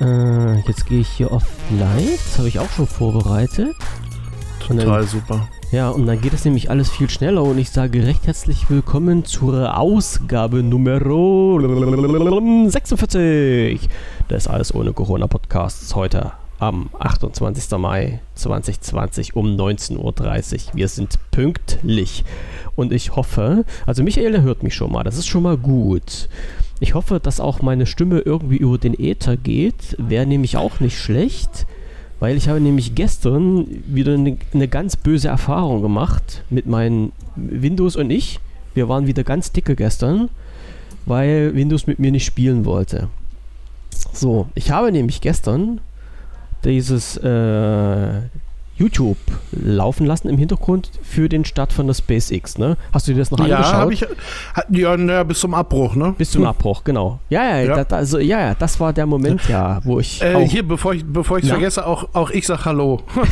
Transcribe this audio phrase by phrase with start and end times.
[0.00, 1.44] Äh, jetzt gehe ich hier auf
[1.78, 2.24] Live.
[2.24, 3.76] Das habe ich auch schon vorbereitet.
[4.66, 5.46] Total super.
[5.72, 9.24] Ja, und dann geht es nämlich alles viel schneller und ich sage recht herzlich willkommen
[9.24, 10.98] zur Ausgabe Nummer
[12.70, 13.88] 46
[14.30, 17.78] des Alles ohne Corona Podcasts heute am 28.
[17.78, 20.74] Mai 2020 um 19.30 Uhr.
[20.74, 22.24] Wir sind pünktlich
[22.74, 26.28] und ich hoffe, also Michael hört mich schon mal, das ist schon mal gut.
[26.80, 30.98] Ich hoffe, dass auch meine Stimme irgendwie über den Äther geht, wäre nämlich auch nicht
[30.98, 31.66] schlecht.
[32.20, 37.96] Weil ich habe nämlich gestern wieder eine, eine ganz böse Erfahrung gemacht mit meinen Windows
[37.96, 38.40] und ich.
[38.74, 40.28] Wir waren wieder ganz dicke gestern,
[41.06, 43.08] weil Windows mit mir nicht spielen wollte.
[44.12, 45.80] So, ich habe nämlich gestern
[46.62, 48.20] dieses äh,
[48.80, 49.18] YouTube
[49.52, 52.78] laufen lassen im Hintergrund für den Start von der SpaceX, ne?
[52.92, 53.92] Hast du dir das noch ja, angeschaut?
[53.92, 54.06] Ich,
[54.78, 56.14] ja, ja, bis zum Abbruch, ne?
[56.16, 57.20] Bis zum Abbruch, genau.
[57.28, 57.84] Ja, ja, Ja.
[57.84, 60.22] Das, also, ja, ja, das war der Moment, ja, wo ich.
[60.22, 61.50] Äh, hier, bevor ich bevor ich Ja?
[61.54, 63.02] vergesse, auch, auch ich sag Hallo.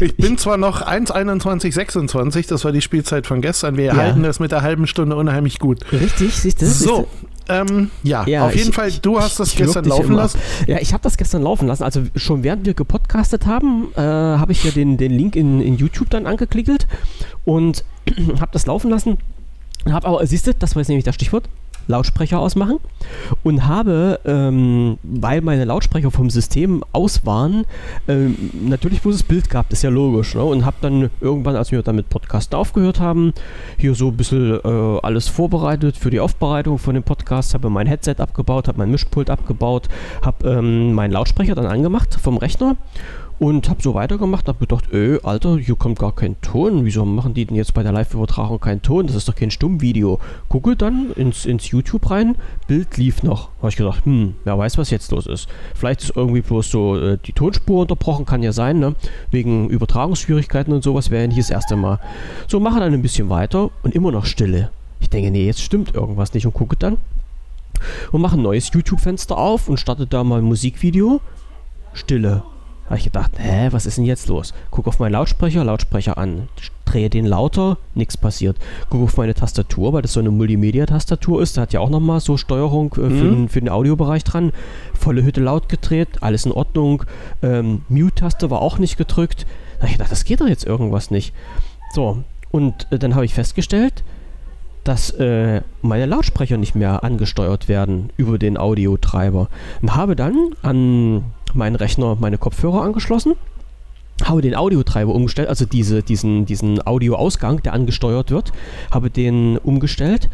[0.00, 3.76] ich bin zwar noch 1,21,26, das war die Spielzeit von gestern.
[3.76, 3.96] Wir Ja.
[3.96, 5.80] halten das mit der halben Stunde unheimlich gut.
[5.92, 6.66] richtig, siehst du?
[6.66, 7.08] So?
[7.50, 10.38] Ähm, ja, Ja, auf jeden ich- Fall, du hast das gestern laufen lassen.
[10.66, 11.82] Ja, ich habe das gestern laufen lassen.
[11.82, 15.76] Also schon während wir gepodcastet haben, äh, habe ich ja den, den Link in, in
[15.76, 16.86] YouTube dann angeklickelt
[17.44, 17.84] und
[18.40, 19.18] habe das laufen lassen.
[19.90, 21.48] Habe aber, siehst du, das war jetzt nämlich das Stichwort,
[21.86, 22.78] Lautsprecher ausmachen
[23.42, 27.64] und habe, ähm, weil meine Lautsprecher vom System aus waren,
[28.08, 30.44] ähm, natürlich bloß das Bild gehabt, ist ja logisch, ne?
[30.44, 33.32] und habe dann irgendwann, als wir dann mit Podcasten aufgehört haben,
[33.78, 37.86] hier so ein bisschen äh, alles vorbereitet für die Aufbereitung von dem Podcast, habe mein
[37.86, 39.88] Headset abgebaut, habe mein Mischpult abgebaut,
[40.22, 42.76] habe ähm, meinen Lautsprecher dann angemacht vom Rechner
[43.40, 46.84] und habe so weitergemacht, habe gedacht, äh, Alter, hier kommt gar kein Ton.
[46.84, 49.06] Wieso machen die denn jetzt bei der Live-Übertragung keinen Ton?
[49.06, 50.20] Das ist doch kein Stummvideo.
[50.50, 53.48] Gucke dann ins, ins YouTube rein, Bild lief noch.
[53.60, 55.48] Habe ich gedacht, hm, wer weiß, was jetzt los ist.
[55.74, 58.94] Vielleicht ist irgendwie bloß so äh, die Tonspur unterbrochen, kann ja sein, ne?
[59.30, 61.98] Wegen Übertragungsschwierigkeiten und sowas wäre ja nicht das erste Mal.
[62.46, 64.70] So, mache dann ein bisschen weiter und immer noch Stille.
[65.00, 66.98] Ich denke, nee, jetzt stimmt irgendwas nicht und gucke dann
[68.12, 71.22] und mache ein neues YouTube-Fenster auf und starte da mal ein Musikvideo.
[71.94, 72.42] Stille.
[72.90, 74.52] Habe ich gedacht, hä, was ist denn jetzt los?
[74.70, 76.48] Guck auf meinen Lautsprecher, Lautsprecher an.
[76.84, 78.56] Drehe den lauter, nichts passiert.
[78.90, 81.56] Guck auf meine Tastatur, weil das so eine Multimedia-Tastatur ist.
[81.56, 83.30] Da hat ja auch nochmal so Steuerung äh, für, Mhm.
[83.30, 84.52] den, für den Audiobereich dran.
[84.98, 87.04] Volle Hütte laut gedreht, alles in Ordnung.
[87.42, 89.46] Ähm, Mute-Taste war auch nicht gedrückt.
[89.76, 91.32] Da habe ich gedacht, das geht doch jetzt irgendwas nicht.
[91.94, 94.02] So, und äh, dann habe ich festgestellt,
[94.82, 99.48] dass äh, meine Lautsprecher nicht mehr angesteuert werden über den Audiotreiber.
[99.80, 101.22] Und habe dann an
[101.54, 103.34] meinen Rechner meine Kopfhörer angeschlossen,
[104.24, 108.52] habe den Audiotreiber umgestellt, also diese, diesen, diesen Audioausgang, der angesteuert wird,
[108.90, 110.28] habe den umgestellt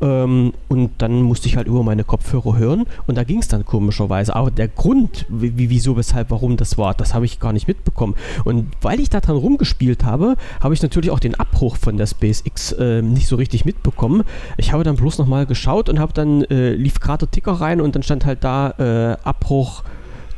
[0.00, 3.64] ähm, und dann musste ich halt über meine Kopfhörer hören und da ging es dann
[3.64, 4.34] komischerweise.
[4.34, 7.68] Aber der Grund, wie, wie- wieso, weshalb, warum das war, das habe ich gar nicht
[7.68, 8.14] mitbekommen.
[8.44, 12.06] Und weil ich da dran rumgespielt habe, habe ich natürlich auch den Abbruch von der
[12.08, 14.24] SpaceX äh, nicht so richtig mitbekommen.
[14.56, 17.80] Ich habe dann bloß nochmal geschaut und habe dann, äh, lief gerade der Ticker rein
[17.80, 19.82] und dann stand halt da äh, Abbruch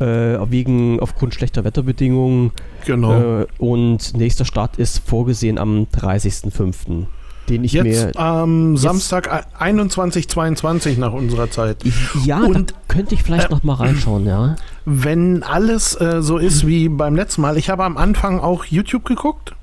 [0.00, 2.53] äh, wegen aufgrund schlechter Wetterbedingungen
[2.87, 3.41] Genau.
[3.43, 7.06] äh, und nächster Start ist vorgesehen am 30.05.
[7.49, 11.78] Den ich mir Jetzt am Samstag 21.22 nach unserer Zeit.
[12.25, 14.56] Ja, Und, könnte ich vielleicht äh, noch mal reinschauen, ja.
[14.84, 19.05] Wenn alles äh, so ist wie beim letzten Mal, ich habe am Anfang auch YouTube
[19.05, 19.55] geguckt.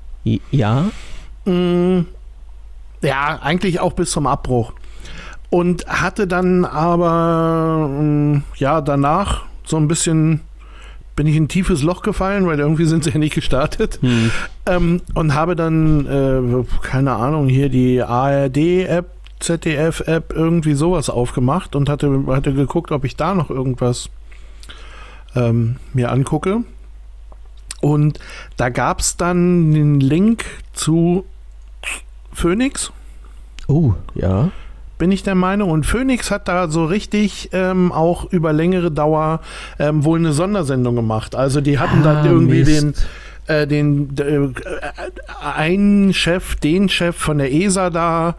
[0.50, 0.86] Ja,
[1.46, 2.00] Mm,
[3.00, 4.72] Ja, eigentlich auch bis zum Abbruch.
[5.50, 10.40] Und hatte dann aber, mm, ja, danach so ein bisschen,
[11.16, 13.98] bin ich in ein tiefes Loch gefallen, weil irgendwie sind sie ja nicht gestartet.
[14.00, 14.30] hm.
[14.66, 21.88] Ähm, und habe dann, äh, keine Ahnung, hier die ARD-App, ZDF-App, irgendwie sowas aufgemacht und
[21.88, 24.10] hatte, hatte geguckt, ob ich da noch irgendwas
[25.34, 26.64] ähm, mir angucke.
[27.80, 28.18] Und
[28.56, 31.24] da gab es dann den Link zu
[32.32, 32.92] Phoenix,
[33.68, 34.50] Oh, ja.
[34.98, 35.70] Bin ich der Meinung.
[35.70, 39.40] Und Phoenix hat da so richtig ähm, auch über längere Dauer
[39.78, 41.34] ähm, wohl eine Sondersendung gemacht.
[41.34, 42.70] Also die hatten Ah, da irgendwie Mist.
[42.82, 42.94] den
[43.46, 44.48] äh, den äh,
[45.42, 48.34] einen Chef, den Chef von der ESA da,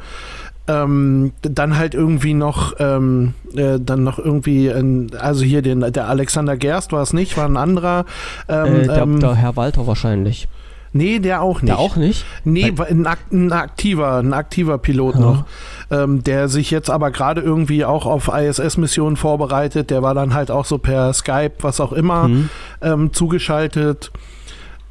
[0.67, 6.07] ähm, dann halt irgendwie noch, ähm, äh, dann noch irgendwie, ein, also hier den, der
[6.07, 8.05] Alexander Gerst war es nicht, war ein anderer.
[8.47, 10.47] Ähm, äh, der, ähm, der Herr Walter wahrscheinlich.
[10.93, 11.69] Nee, der auch nicht.
[11.69, 12.25] Der auch nicht?
[12.43, 15.21] Nee, ein, ein aktiver, ein aktiver Pilot Ja.
[15.21, 15.45] noch,
[15.91, 19.89] ähm, der sich jetzt aber gerade irgendwie auch auf ISS-Missionen vorbereitet.
[19.89, 22.49] Der war dann halt auch so per Skype, was auch immer, Hm.
[22.81, 24.11] ähm, zugeschaltet.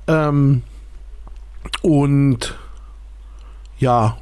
[0.06, 0.62] Ähm,
[1.82, 2.54] und
[3.78, 4.16] ja,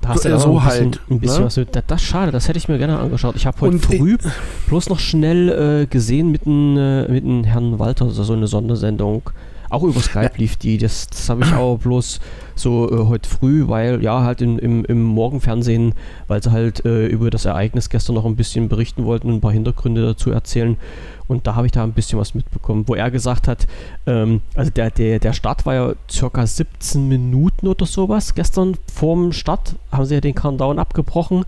[0.00, 1.46] Da hast du ja so so ein bisschen, halt, ein bisschen ne?
[1.46, 1.56] was.
[1.56, 3.36] mit- Das, das ist schade, das hätte ich mir gerne angeschaut.
[3.36, 4.18] Ich habe heute Und früh
[4.66, 9.22] bloß noch schnell äh, gesehen mit dem äh, mit Herrn Walter, so eine Sondersendung.
[9.72, 10.76] Auch über Skype lief die.
[10.76, 12.20] Das, das habe ich auch bloß
[12.54, 15.94] so äh, heute früh, weil ja halt im, im, im Morgenfernsehen,
[16.28, 19.40] weil sie halt äh, über das Ereignis gestern noch ein bisschen berichten wollten und ein
[19.40, 20.76] paar Hintergründe dazu erzählen.
[21.26, 23.66] Und da habe ich da ein bisschen was mitbekommen, wo er gesagt hat,
[24.06, 28.34] ähm, also der, der, der Start war ja circa 17 Minuten oder sowas.
[28.34, 31.46] Gestern vorm Start haben sie ja den Countdown abgebrochen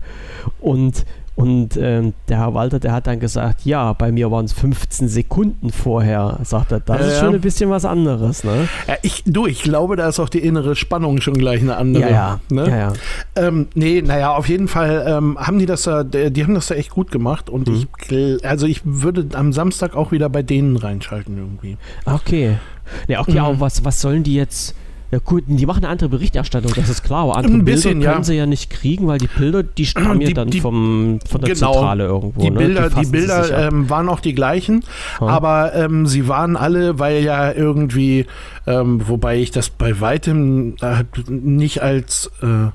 [0.59, 4.53] und und ähm, der Herr Walter, der hat dann gesagt, ja, bei mir waren es
[4.53, 6.79] 15 Sekunden vorher, sagt er.
[6.79, 7.19] Das Ja, ist ja.
[7.25, 8.69] schon ein bisschen was anderes, ne?
[8.87, 12.03] Ja, ich, du, ich glaube, da ist auch die innere Spannung schon gleich eine andere.
[12.03, 12.39] Ja, ja.
[12.49, 12.69] Ne?
[12.69, 12.93] ja, ja.
[13.35, 16.75] Ähm, nee, naja, auf jeden Fall ähm, haben die das da, die haben das da
[16.75, 17.87] echt gut gemacht und Mhm.
[18.09, 21.77] ich, also ich würde am Samstag auch wieder bei denen reinschalten irgendwie.
[22.05, 22.57] Okay.
[23.07, 23.39] Ja, okay, Mhm.
[23.39, 24.73] aber was, was sollen die jetzt?
[25.11, 28.11] Ja gut, die machen eine andere Berichterstattung, das ist klar, aber andere Ein bisschen, Bilder
[28.13, 28.25] können ja.
[28.25, 31.41] sie ja nicht kriegen, weil die Bilder, die stammen ja Die- dann die- vom, von
[31.41, 31.71] der genau.
[31.73, 32.41] Zentrale irgendwo.
[32.41, 32.57] Die ne?
[32.57, 34.83] Bilder, die fassen sie sich Bilder ähm, waren auch die gleichen,
[35.21, 35.27] Ja.
[35.27, 38.25] aber ähm, sie waren alle, weil ja irgendwie,
[38.67, 42.71] ähm, wobei ich das bei weitem äh, nicht als, äh,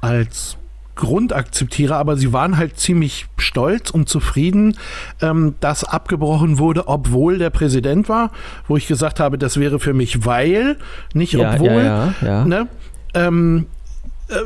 [0.00, 0.57] als
[0.98, 4.76] Grund akzeptiere, aber sie waren halt ziemlich stolz und zufrieden,
[5.22, 8.32] ähm, dass abgebrochen wurde, obwohl der Präsident war,
[8.66, 10.76] wo ich gesagt habe, das wäre für mich weil,
[11.14, 11.68] nicht ja, obwohl.
[11.68, 12.44] ja, ja, ja.
[12.44, 12.68] Ne?
[13.14, 13.77] Ähm, äh,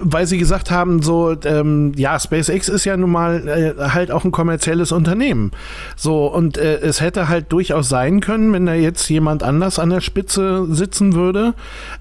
[0.00, 4.24] weil sie gesagt haben, so, ähm, ja, SpaceX ist ja nun mal äh, halt auch
[4.24, 5.50] ein kommerzielles Unternehmen.
[5.96, 9.90] So, und äh, es hätte halt durchaus sein können, wenn da jetzt jemand anders an
[9.90, 11.54] der Spitze sitzen würde,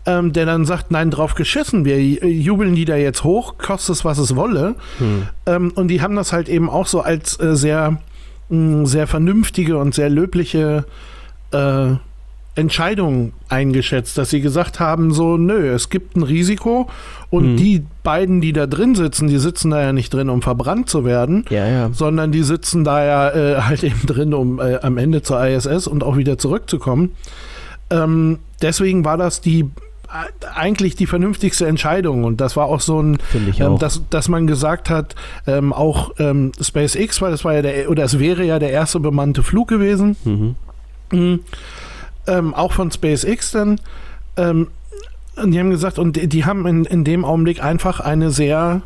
[0.06, 3.96] ähm, der dann sagt, nein, drauf geschissen, wir äh, jubeln die da jetzt hoch, kostet
[3.96, 4.76] es, was es wolle.
[5.00, 5.28] Hm.
[5.48, 7.98] Ähm, und die haben das halt eben auch so als äh, sehr,
[8.50, 10.86] mh, sehr vernünftige und sehr löbliche
[11.52, 11.96] äh,
[12.56, 16.90] Entscheidung eingeschätzt, dass sie gesagt haben, so, nö, es gibt ein Risiko
[17.30, 17.58] und Mhm.
[17.58, 21.06] die beiden, die da drin sitzen, die sitzen da ja nicht drin, um verbrannt zu
[21.06, 21.90] werden, Ja, ja.
[21.94, 25.88] sondern die sitzen da ja äh, halt eben drin, um äh, am Ende zur ISS
[25.88, 27.12] und auch wieder zurückzukommen.
[27.90, 33.02] Ähm, deswegen war das die äh, eigentlich die vernünftigste Entscheidung und das war auch so
[33.02, 35.16] ein Finde ich ähm, dass, dass man gesagt hat,
[35.48, 39.00] ähm, auch ähm, SpaceX, weil das war ja der, oder es wäre ja der erste
[39.00, 40.56] bemannte Flug gewesen, Mhm.
[41.14, 41.40] Mhm.
[42.28, 43.80] Ähm, auch von SpaceX dann.
[44.38, 44.68] Ähm,
[45.36, 48.82] und die haben gesagt, und die, die haben in, in dem Augenblick einfach eine sehr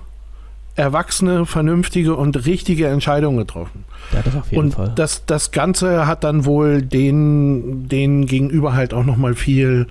[0.75, 3.85] erwachsene, vernünftige und richtige Entscheidung getroffen.
[4.11, 4.91] Ja, das auf jeden und Fall.
[4.95, 9.87] Das, das Ganze hat dann wohl den, den gegenüber halt auch nochmal viel,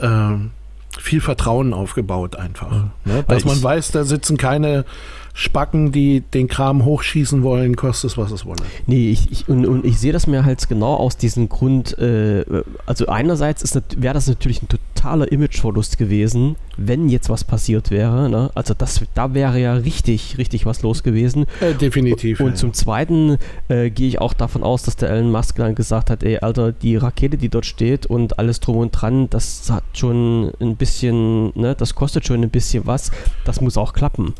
[0.00, 0.50] ähm,
[0.98, 2.70] viel Vertrauen aufgebaut einfach.
[2.70, 2.90] Ne?
[3.04, 4.84] Weil Dass man weiß, da sitzen keine
[5.36, 8.62] Spacken, die den Kram hochschießen wollen, kostet es, was es wolle.
[8.86, 12.44] Nee, ich, ich, und, und ich sehe das mir halt genau aus diesem Grund, äh,
[12.86, 18.30] also einerseits wäre das natürlich ein totaler Imageverlust gewesen, wenn jetzt was passiert wäre.
[18.30, 18.52] Ne?
[18.54, 21.46] Also das, da wäre ja richtig, richtig was los gewesen.
[21.60, 22.38] Äh, definitiv.
[22.38, 22.54] Und ja.
[22.54, 26.22] zum Zweiten äh, gehe ich auch davon aus, dass der Elon Musk dann gesagt hat,
[26.22, 30.52] ey, Alter, die Rakete, die dort steht und alles drum und dran, das hat schon
[30.60, 33.10] ein bisschen, ne, das kostet schon ein bisschen was,
[33.44, 34.32] das muss auch klappen.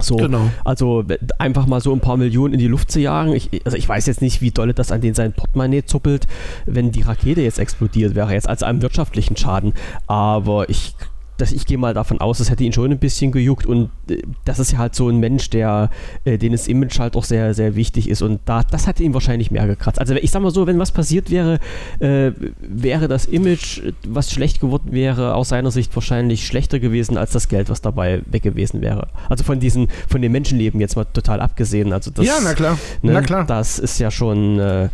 [0.00, 0.50] So, Genau.
[0.64, 1.04] also
[1.38, 3.34] einfach mal so ein paar Millionen in die Luft zu jagen.
[3.34, 6.26] Ich, also ich weiß jetzt nicht, wie dolle das an den sein Portemonnaie zuppelt,
[6.66, 9.74] wenn die Rakete jetzt explodiert wäre, jetzt als einem wirtschaftlichen Schaden.
[10.06, 10.94] Aber ich,
[11.42, 14.22] das, ich gehe mal davon aus, es hätte ihn schon ein bisschen gejuckt und äh,
[14.44, 15.90] das ist ja halt so ein Mensch, der,
[16.24, 19.12] äh, den das Image halt auch sehr, sehr wichtig ist und da, das hat ihn
[19.12, 19.98] wahrscheinlich mehr gekratzt.
[19.98, 21.58] Also ich sag mal so, wenn was passiert wäre,
[21.98, 27.32] äh, wäre das Image, was schlecht geworden wäre, aus seiner Sicht wahrscheinlich schlechter gewesen als
[27.32, 29.08] das Geld, was dabei weg gewesen wäre.
[29.28, 31.92] Also von diesen, von den Menschenleben jetzt mal total abgesehen.
[31.92, 32.78] Also das, ja, na klar.
[33.02, 33.44] Ne, Na klar.
[33.46, 34.88] Das ist ja schon, äh,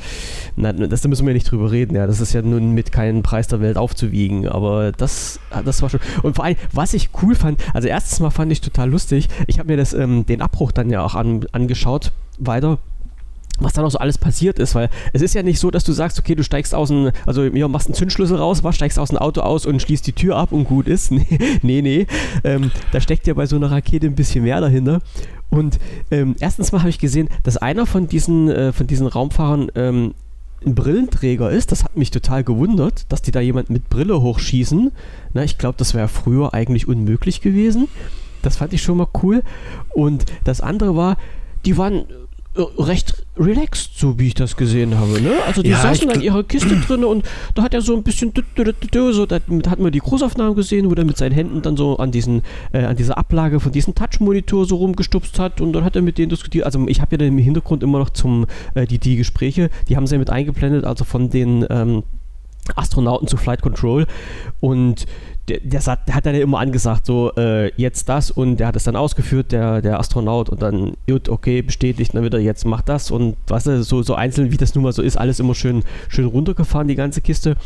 [0.56, 2.06] na, das, da müssen wir nicht drüber reden, ja.
[2.06, 6.00] Das ist ja nun mit keinem Preis der Welt aufzuwiegen, aber das, das war schon.
[6.22, 9.58] Und vor allem, was ich cool fand, also erstes Mal fand ich total lustig, ich
[9.58, 12.78] habe mir das, ähm, den Abbruch dann ja auch an, angeschaut, weiter
[13.60, 15.90] was da noch so alles passiert ist, weil es ist ja nicht so, dass du
[15.90, 19.08] sagst, okay, du steigst aus dem, also ja, machst einen Zündschlüssel raus, was, steigst aus
[19.08, 21.10] dem Auto aus und schließt die Tür ab und gut ist.
[21.10, 21.26] Nee,
[21.62, 22.06] nee, nee.
[22.44, 25.00] Ähm, da steckt ja bei so einer Rakete ein bisschen mehr dahinter.
[25.50, 25.80] Und
[26.12, 30.14] ähm, erstens mal habe ich gesehen, dass einer von diesen, äh, von diesen Raumfahrern ähm,
[30.64, 31.72] ein Brillenträger ist.
[31.72, 34.92] Das hat mich total gewundert, dass die da jemand mit Brille hochschießen.
[35.32, 37.88] Na, ich glaube, das wäre früher eigentlich unmöglich gewesen.
[38.42, 39.42] Das fand ich schon mal cool.
[39.90, 41.16] Und das andere war,
[41.64, 42.04] die waren
[42.54, 45.20] äh, recht relaxed, so wie ich das gesehen habe.
[45.20, 45.32] Ne?
[45.46, 48.32] Also die Ja, saßen gl- ihrer Kiste drin und da hat er so ein bisschen
[49.12, 49.36] so, da
[49.68, 52.42] hat man die Großaufnahmen gesehen, wo er mit seinen Händen dann so an diesen
[52.72, 56.18] äh, an dieser Ablage von diesem Touch-Monitor so rumgestupst hat und dann hat er mit
[56.18, 56.64] denen diskutiert.
[56.66, 59.96] Also ich habe ja dann im Hintergrund immer noch zum äh, die, die Gespräche, die
[59.96, 62.02] haben sie ja mit eingeblendet, also von den ähm,
[62.74, 64.06] Astronauten zu Flight Control
[64.60, 65.06] und
[65.48, 68.76] der, der, der, hat dann ja immer angesagt, so äh, jetzt das und der hat
[68.76, 72.88] es dann ausgeführt, der, der Astronaut und dann, gut, okay, bestätigt, dann wieder jetzt macht
[72.88, 75.82] das und was so, so einzeln, wie das nun mal so ist, alles immer schön,
[76.08, 77.56] schön runtergefahren, die ganze Kiste.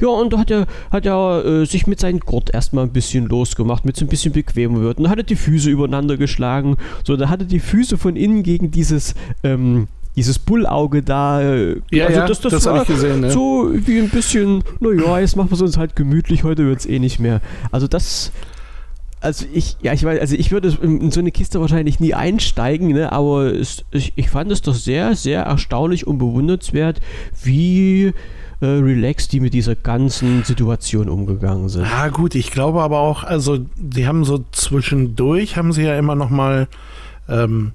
[0.00, 3.26] Ja, und da hat er, hat er äh, sich mit seinem Gurt erstmal ein bisschen
[3.26, 4.98] losgemacht, mit so ein bisschen bequemer wird.
[4.98, 8.16] Und dann hat er die Füße übereinander geschlagen, so, dann hat er die Füße von
[8.16, 11.40] innen gegen dieses, ähm, dieses Bullauge da.
[11.40, 13.20] Äh, ja, also ja, das, das, das habe ich gesehen.
[13.20, 13.30] Ne?
[13.30, 16.86] So wie ein bisschen, naja, jetzt machen wir es uns halt gemütlich, heute wird es
[16.86, 17.40] eh nicht mehr.
[17.70, 18.32] Also das.
[19.22, 22.88] Also ich, ja, ich weiß, also ich würde in so eine Kiste wahrscheinlich nie einsteigen,
[22.88, 27.02] ne, aber es, ich, ich fand es doch sehr, sehr erstaunlich und bewundernswert,
[27.42, 28.14] wie
[28.60, 31.84] äh, relaxed die mit dieser ganzen Situation umgegangen sind.
[31.84, 36.14] Ja, gut, ich glaube aber auch, also die haben so zwischendurch, haben sie ja immer
[36.14, 36.66] noch mal
[37.28, 37.72] ähm,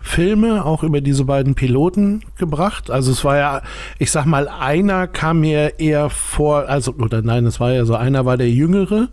[0.00, 2.90] Filme auch über diese beiden Piloten gebracht.
[2.90, 3.62] Also es war ja,
[3.98, 7.94] ich sag mal, einer kam mir eher vor, also, oder nein, es war ja so,
[7.94, 9.08] einer war der Jüngere.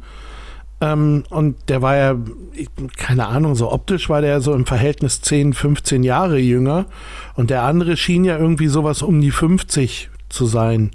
[0.79, 2.15] Ähm, und der war ja,
[2.95, 6.85] keine Ahnung, so optisch war der so im Verhältnis 10, 15 Jahre jünger.
[7.35, 10.91] Und der andere schien ja irgendwie sowas um die 50 zu sein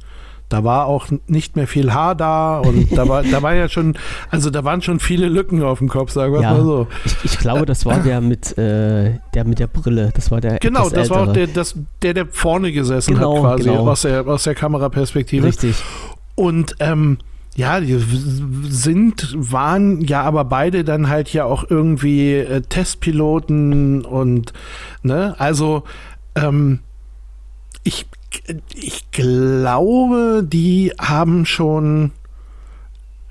[0.52, 3.94] da war auch nicht mehr viel Haar da und da war, da war ja schon,
[4.30, 6.86] also da waren schon viele Lücken auf dem Kopf, sagen wir ja, mal so.
[7.04, 10.58] Ich, ich, glaube, das war der mit, äh, der mit der Brille, das war der
[10.58, 11.14] Genau, das ältere.
[11.14, 13.88] war auch der, das, der, der vorne gesessen genau, hat quasi, genau.
[13.88, 15.46] aus, der, aus der Kameraperspektive.
[15.46, 15.82] Richtig.
[16.34, 17.18] Und ähm,
[17.54, 17.98] ja, die
[18.68, 24.52] sind, waren ja aber beide dann halt ja auch irgendwie äh, Testpiloten und,
[25.02, 25.84] ne, also,
[26.34, 26.80] ähm,
[27.84, 28.06] ich
[28.74, 32.12] ich glaube, die haben schon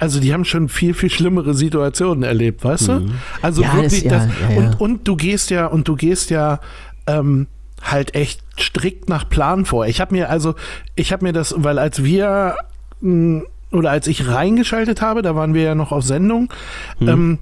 [0.02, 3.08] also die haben schon viel, viel schlimmere Situationen erlebt, weißt mhm.
[3.08, 3.14] du?
[3.44, 6.60] Also ja, wirklich das, ja, ja, und, und du gehst ja, und du gehst ja
[7.06, 7.46] ähm,
[7.84, 9.86] halt echt strikt nach Plan vor.
[9.86, 10.56] Ich habe mir also,
[10.96, 12.56] ich habe mir das, weil als wir
[13.02, 16.52] mh, hm, oder als ich reingeschaltet habe, da waren wir ja noch auf Sendung,
[17.00, 17.08] mhm.
[17.08, 17.40] ähm,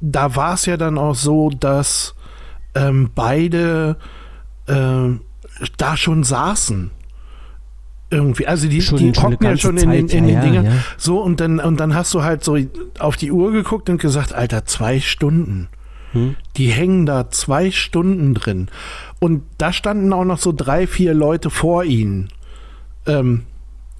[0.00, 2.14] da war es ja dann auch so, dass
[2.74, 3.96] ähm, beide
[4.66, 5.08] äh,
[5.76, 6.90] da schon saßen.
[8.10, 8.46] Irgendwie.
[8.46, 10.66] Also die, schon, die hocken ja schon in, den, in den ja, Dingern.
[10.66, 10.72] Ja.
[10.96, 12.56] So, und dann, und dann hast du halt so
[12.98, 15.68] auf die Uhr geguckt und gesagt, Alter, zwei Stunden.
[16.12, 16.36] Hm?
[16.56, 18.68] Die hängen da zwei Stunden drin.
[19.18, 22.28] Und da standen auch noch so drei, vier Leute vor ihnen.
[23.06, 23.44] Ähm,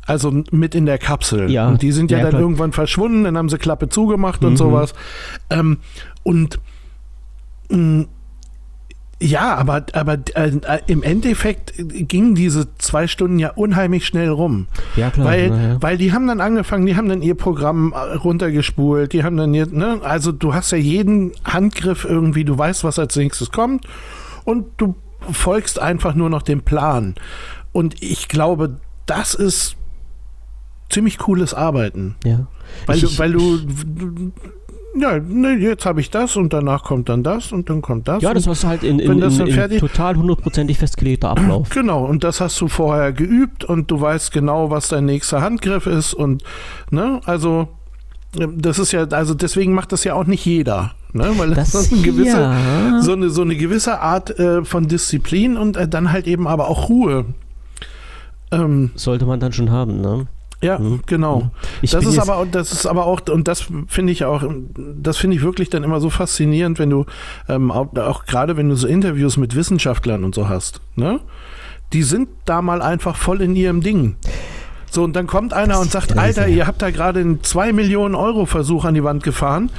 [0.06, 1.50] also mit in der Kapsel.
[1.50, 1.68] Ja.
[1.68, 2.42] Und die sind ja, ja dann klar.
[2.42, 4.48] irgendwann verschwunden, dann haben sie Klappe zugemacht mhm.
[4.48, 4.94] und sowas.
[5.50, 5.78] Ähm,
[6.22, 6.60] und
[7.70, 8.08] mh, mm,
[9.20, 10.52] ja, aber, aber äh,
[10.86, 14.66] im Endeffekt gingen diese zwei Stunden ja unheimlich schnell rum.
[14.96, 15.26] Ja, klar.
[15.26, 15.82] Weil, ja.
[15.82, 19.54] weil die haben dann angefangen, die haben dann ihr Programm äh, runtergespult, die haben dann,
[19.54, 23.86] ihr, ne, also du hast ja jeden Handgriff irgendwie, du weißt, was als nächstes kommt
[24.44, 24.94] und du
[25.30, 27.14] folgst einfach nur noch dem Plan.
[27.72, 29.76] Und ich glaube, das ist
[30.90, 32.16] ziemlich cooles Arbeiten.
[32.24, 32.46] Ja.
[32.86, 34.32] Weil, ich, du, weil du, du
[34.96, 38.22] ja, ne, jetzt habe ich das und danach kommt dann das und dann kommt das.
[38.22, 41.68] Ja, das war halt in, in, in, in total hundertprozentig festgelegter Ablauf.
[41.70, 45.86] Genau, und das hast du vorher geübt und du weißt genau, was dein nächster Handgriff
[45.86, 46.44] ist und,
[46.90, 47.68] ne, also,
[48.32, 50.92] das ist ja, also deswegen macht das ja auch nicht jeder.
[51.12, 53.00] Ne, weil das, das ist eine gewisse, ja.
[53.00, 56.68] so, eine, so eine gewisse Art äh, von Disziplin und äh, dann halt eben aber
[56.68, 57.26] auch Ruhe.
[58.50, 60.26] Ähm, Sollte man dann schon haben, ne?
[60.64, 61.00] Ja, mhm.
[61.04, 61.40] genau.
[61.40, 61.50] Mhm.
[61.82, 64.42] Ich das ist aber das ist aber auch und das finde ich auch
[64.96, 67.04] das finde ich wirklich dann immer so faszinierend, wenn du
[67.48, 71.20] ähm, auch, auch gerade wenn du so Interviews mit Wissenschaftlern und so hast, ne?
[71.92, 74.16] Die sind da mal einfach voll in ihrem Ding.
[74.90, 77.72] So und dann kommt einer das und sagt, Alter, ihr habt da gerade einen 2
[77.72, 79.70] Millionen Euro Versuch an die Wand gefahren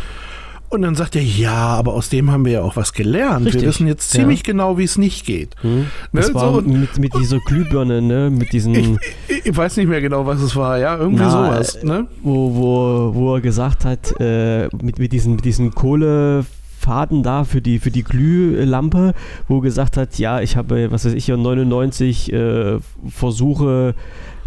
[0.69, 3.45] und dann sagt er, ja, aber aus dem haben wir ja auch was gelernt.
[3.45, 3.61] Richtig.
[3.61, 4.51] Wir wissen jetzt ziemlich ja.
[4.51, 5.55] genau, wie es nicht geht.
[5.61, 5.79] Hm.
[5.79, 5.87] Ne?
[6.11, 8.29] Das war so, mit, mit dieser Glühbirne, ne?
[8.29, 8.75] Mit diesen.
[8.75, 11.83] Ich, ich, weiß nicht mehr genau, was es war, ja, irgendwie Na, sowas.
[11.83, 12.07] Ne?
[12.23, 17.61] Wo, wo, wo er gesagt hat, äh, mit, mit diesen, mit diesen Kohlefaden da für
[17.61, 19.13] die, für die Glühlampe,
[19.47, 23.95] wo er gesagt hat, ja, ich habe, was weiß ich, 99 äh, Versuche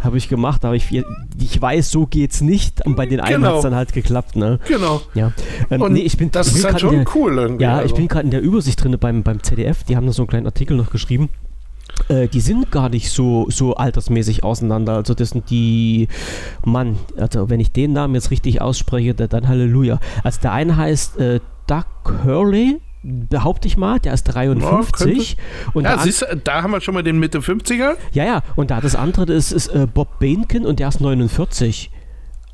[0.00, 0.90] habe ich gemacht, aber ich,
[1.40, 2.84] ich weiß, so geht's nicht.
[2.86, 3.48] Und bei den einen genau.
[3.48, 4.60] hat es dann halt geklappt, ne?
[4.66, 5.00] Genau.
[5.14, 5.32] Ja.
[5.70, 7.64] Ähm, und nee, ich bin, das ich bin ist halt schon der, cool irgendwie.
[7.64, 7.86] Ja, also.
[7.86, 10.28] ich bin gerade in der Übersicht drin beim, beim ZDF, die haben da so einen
[10.28, 11.28] kleinen Artikel noch geschrieben.
[12.08, 14.94] Äh, die sind gar nicht so, so altersmäßig auseinander.
[14.94, 16.08] Also das sind die,
[16.64, 19.98] Mann, also wenn ich den Namen jetzt richtig ausspreche, dann Halleluja.
[20.22, 21.84] Also der eine heißt äh, Doug
[22.24, 25.30] Hurley, behaupte ich mal, der ist 53.
[25.30, 27.92] Ja, und ja, siehst da haben wir schon mal den Mitte 50er.
[28.12, 31.90] Ja, ja, und da das andere das ist äh, Bob Bainken und der ist 49.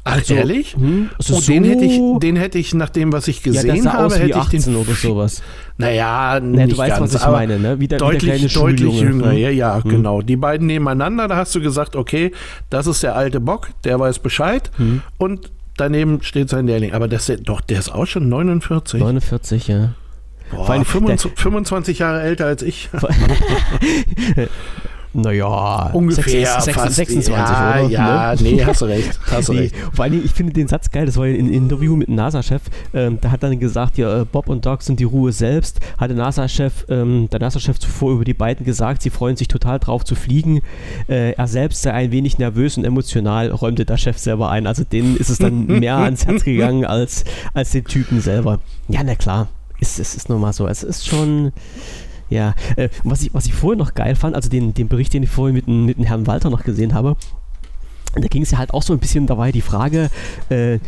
[0.06, 0.74] Ach, So, ehrlich?
[0.74, 3.52] Hm, also Oh, den, so- hätte ich, den hätte ich, nach dem, was ich ja,
[3.52, 4.76] gesehen sah habe, wie hätte ich 18 den.
[4.76, 5.42] oder sowas.
[5.78, 7.80] Naja, Ne, nicht du weißt, ganz, was ich meine, ne?
[7.80, 9.30] Wie der, wie deutlich, kleine deutlich jünger.
[9.30, 9.38] Hm.
[9.38, 10.20] Ja, ja, genau.
[10.20, 12.32] Die beiden nebeneinander, da hast du gesagt, okay,
[12.68, 14.70] das ist der alte Bock, der weiß Bescheid.
[14.76, 15.00] Hm.
[15.16, 16.92] Und daneben steht sein Lehrling.
[16.92, 19.00] Aber das, doch, der ist auch schon 49.
[19.00, 19.94] 49, ja.
[20.50, 22.90] Boah, vor allem- 25, 25 Jahre älter als ich.
[25.16, 26.24] Naja, Ungefähr.
[26.60, 26.96] 26, fast.
[26.96, 27.88] 26 ja, oder?
[27.88, 28.42] Ja, Ne?
[28.42, 29.16] nee, hast du recht.
[29.30, 29.76] Hast du Nee, recht.
[29.92, 33.18] vor allem, ich finde den Satz geil, das war ein Interview mit einem NASA-Chef, ähm,
[33.20, 36.16] da hat dann gesagt, ja, äh, Bob und Doc sind die Ruhe selbst, hat der
[36.16, 40.16] NASA-Chef, ähm, der NASA-Chef zuvor über die beiden gesagt, sie freuen sich total drauf zu
[40.16, 40.62] fliegen,
[41.08, 44.82] äh, er selbst sei ein wenig nervös und emotional, räumte der Chef selber ein, also
[44.82, 47.22] denen ist es dann mehr ans Herz gegangen als,
[47.52, 48.58] als den Typen selber.
[48.88, 49.46] Ja, na klar,
[49.84, 51.52] es, es ist nun mal so, es ist schon...
[52.30, 55.22] Ja, äh, was, ich, was ich vorher noch geil fand, also den, den Bericht, den
[55.22, 57.16] ich vorhin mit, mit dem Herrn Walter noch gesehen habe,
[58.20, 60.10] da ging es ja halt auch so ein bisschen dabei die Frage,
[60.48, 60.78] äh,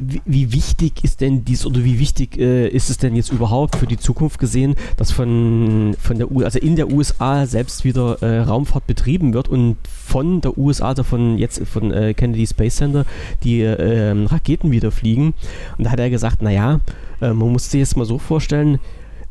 [0.00, 3.76] wie, wie wichtig ist denn dies oder wie wichtig äh, ist es denn jetzt überhaupt
[3.76, 8.22] für die Zukunft gesehen, dass von, von der U also in der USA selbst wieder
[8.22, 12.76] äh, Raumfahrt betrieben wird und von der USA, also von jetzt von äh, Kennedy Space
[12.76, 13.04] Center,
[13.42, 15.34] die äh, ähm, Raketen wieder fliegen.
[15.76, 16.80] Und da hat er gesagt, naja,
[17.13, 18.78] äh, man muss sich jetzt mal so vorstellen,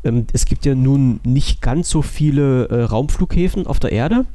[0.04, 4.26] ähm, es gibt ja nun nicht ganz so viele äh, Raumflughäfen auf der Erde.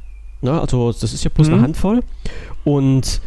[0.42, 0.60] Ne?
[0.60, 1.54] Also das ist ja bloß Mhm.
[1.54, 2.00] eine Handvoll.
[2.64, 3.20] Und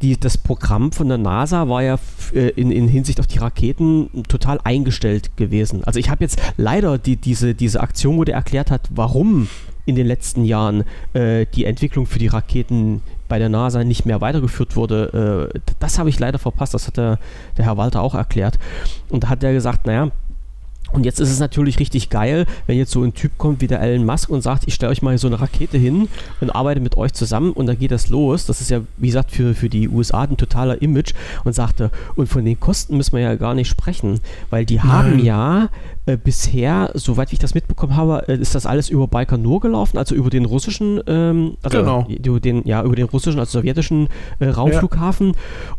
[0.00, 1.98] die, das Programm von der NASA war ja
[2.32, 5.84] äh, in, in Hinsicht auf die Raketen total eingestellt gewesen.
[5.84, 9.48] Also ich habe jetzt leider die, diese, diese Aktion, wo der erklärt hat, warum
[9.84, 14.20] in den letzten Jahren äh, die Entwicklung für die Raketen bei der NASA nicht mehr
[14.20, 16.74] weitergeführt wurde, äh, das habe ich leider verpasst.
[16.74, 17.18] Das hat der,
[17.56, 18.58] der Herr Walter auch erklärt.
[19.08, 20.10] Und da hat er gesagt, naja,
[20.94, 23.80] und jetzt ist es natürlich richtig geil, wenn jetzt so ein Typ kommt wie der
[23.80, 26.08] Elon Musk und sagt, ich stelle euch mal so eine Rakete hin
[26.40, 28.46] und arbeite mit euch zusammen und dann geht das los.
[28.46, 31.12] Das ist ja, wie gesagt, für, für die USA ein totaler Image
[31.42, 35.16] und sagte, und von den Kosten müssen wir ja gar nicht sprechen, weil die haben
[35.16, 35.24] Nein.
[35.24, 35.68] ja
[36.06, 40.14] äh, bisher, soweit ich das mitbekommen habe, äh, ist das alles über Baikonur gelaufen, also
[40.14, 42.06] über den russischen, ähm, also Genau.
[42.08, 44.08] über den, ja, über den russischen, also sowjetischen
[44.38, 45.32] äh, Raumflughafen.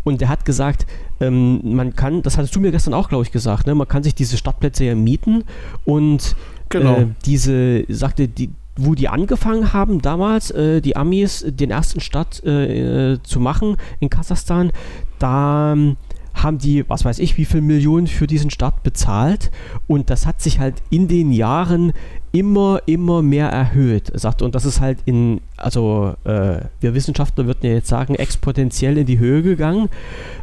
[0.04, 0.86] Und der hat gesagt,
[1.20, 3.76] ähm, man kann, das hattest du mir gestern auch, glaube ich, gesagt, ne?
[3.76, 5.44] man kann sich diese Startplätze ja mieten
[5.86, 6.36] und
[6.70, 6.96] Genau.
[6.96, 12.44] äh, diese, sagte, die, wo die angefangen haben damals, äh, die Amis, den ersten Start
[12.44, 14.72] äh, äh, zu machen in Kasachstan,
[15.20, 15.96] da ähm,
[16.36, 19.52] haben die, was weiß ich, wie viel Millionen für diesen Start bezahlt.
[19.88, 21.94] Und das hat sich halt in den Jahren
[22.36, 27.66] immer, immer mehr erhöht, sagt und das ist halt in, also äh, wir Wissenschaftler würden
[27.66, 29.88] ja jetzt sagen, exponentiell in die Höhe gegangen,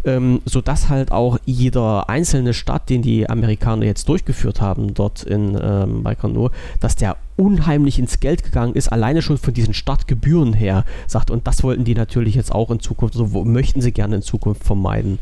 [0.04, 5.58] ähm, sodass halt auch jeder einzelne Start, den die Amerikaner jetzt durchgeführt haben dort in
[5.62, 6.50] ähm, Baikonur,
[6.80, 11.46] dass der unheimlich ins Geld gegangen ist, alleine schon von diesen Startgebühren her, sagt und
[11.46, 14.64] das wollten die natürlich jetzt auch in Zukunft, so wo, möchten sie gerne in Zukunft
[14.64, 15.18] vermeiden.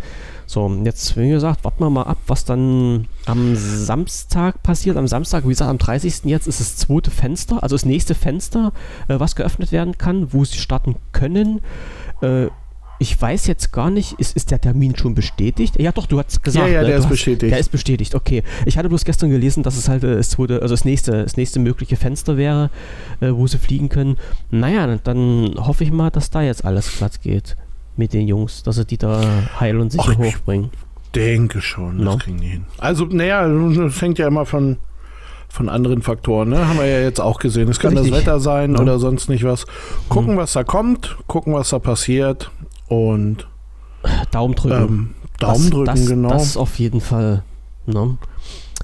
[0.50, 4.96] So, jetzt, wie gesagt, warten wir mal ab, was dann am Samstag passiert.
[4.96, 6.24] Am Samstag, wie gesagt, am 30.
[6.24, 8.72] jetzt ist das zweite Fenster, also das nächste Fenster,
[9.06, 11.60] äh, was geöffnet werden kann, wo sie starten können.
[12.20, 12.48] Äh,
[12.98, 15.80] ich weiß jetzt gar nicht, ist, ist der Termin schon bestätigt?
[15.80, 16.66] Ja, doch, du hast gesagt.
[16.66, 16.88] Ja, ja, ne?
[16.88, 17.52] der ist hast, bestätigt.
[17.52, 18.42] Der ist bestätigt, okay.
[18.66, 21.36] Ich hatte bloß gestern gelesen, dass es halt äh, das, zweite, also das, nächste, das
[21.36, 22.70] nächste mögliche Fenster wäre,
[23.20, 24.16] äh, wo sie fliegen können.
[24.50, 27.56] Naja, dann hoffe ich mal, dass da jetzt alles glatt geht
[28.00, 29.20] mit den Jungs, dass sie die da
[29.60, 30.70] heil und sicher Ach, hochbringen.
[31.14, 32.16] Denke schon, das No.
[32.18, 32.64] kriegen die hin.
[32.78, 34.76] Also, naja, das hängt ja immer von,
[35.48, 36.66] von anderen Faktoren, ne?
[36.68, 37.68] Haben wir ja jetzt auch gesehen.
[37.68, 38.12] Es kann Richtig.
[38.12, 38.80] das Wetter sein Ja.
[38.80, 39.66] oder sonst nicht was.
[40.08, 42.50] Gucken, was da kommt, gucken, was da passiert
[42.88, 43.46] und
[44.30, 44.74] Daumen drücken.
[44.82, 46.28] ähm, Daumen das, drücken, das, genau.
[46.30, 47.42] Das auf jeden Fall.
[47.86, 48.16] Ne?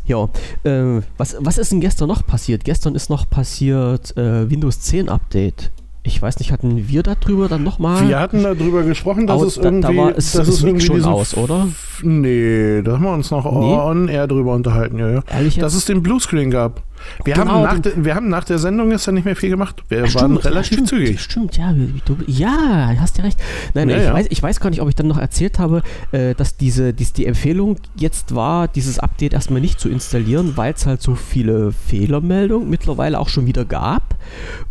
[0.06, 0.28] Ja,
[0.64, 2.64] äh, was, was ist denn gestern noch passiert?
[2.64, 5.70] Gestern ist noch passiert äh, Windows 10 Update.
[6.06, 8.08] Ich weiß nicht, hatten wir darüber dann nochmal?
[8.08, 9.96] wir hatten darüber gesprochen, dass es da- da irgendwie.
[9.96, 11.66] war es- dass es irgendwie schon aus, oder?
[12.02, 13.74] Nee, da haben wir uns noch Nee?
[13.74, 15.22] on air drüber unterhalten, ja, ja.
[15.30, 15.62] Ehrlich jetzt?
[15.64, 16.82] Dass es den Bluescreen gab.
[17.24, 19.50] Wir, Genau, haben nach den- der, wir haben nach der Sendung gestern nicht mehr viel
[19.50, 19.82] gemacht.
[19.88, 21.20] Wir Ja, waren stimmt, ja, relativ stimmt, zügig.
[21.20, 23.38] Stimmt, ja, du, ja, hast ja recht.
[23.74, 24.14] Nein, Ja, ich, ja.
[24.14, 27.12] Weiß, ich weiß gar nicht, ob ich dann noch erzählt habe, äh, dass diese, dies,
[27.12, 31.72] die Empfehlung jetzt war, dieses Update erstmal nicht zu installieren, weil es halt so viele
[31.72, 34.16] Fehlermeldungen mittlerweile auch schon wieder gab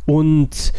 [0.05, 0.73] und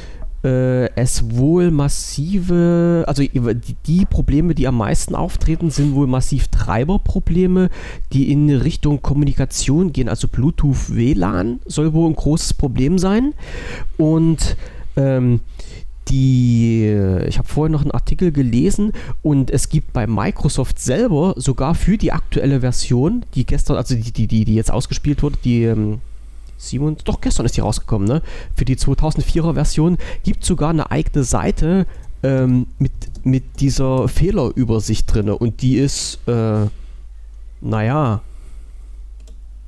[0.46, 7.68] äh, es wohl massive, also die, Probleme, die am meisten auftreten, sind wohl massiv Treiberprobleme,
[8.12, 10.08] die in Richtung Kommunikation gehen.
[10.08, 13.34] Also Bluetooth WLAN soll wohl ein großes Problem sein.
[13.96, 14.56] Und
[14.96, 15.40] ähm,
[16.08, 16.84] die,
[17.26, 21.98] ich habe vorher noch einen Artikel gelesen und es gibt bei Microsoft selber sogar für
[21.98, 25.98] die aktuelle Version, die gestern, also die, die, die, die jetzt ausgespielt wurde, die ähm,
[26.56, 28.22] 7, doch gestern ist die rausgekommen, ne?
[28.54, 31.86] Für die 2004er Version gibt es sogar eine eigene Seite
[32.22, 32.92] ähm, mit,
[33.24, 36.66] mit dieser Fehlerübersicht drin und die ist, äh,
[37.60, 38.22] naja,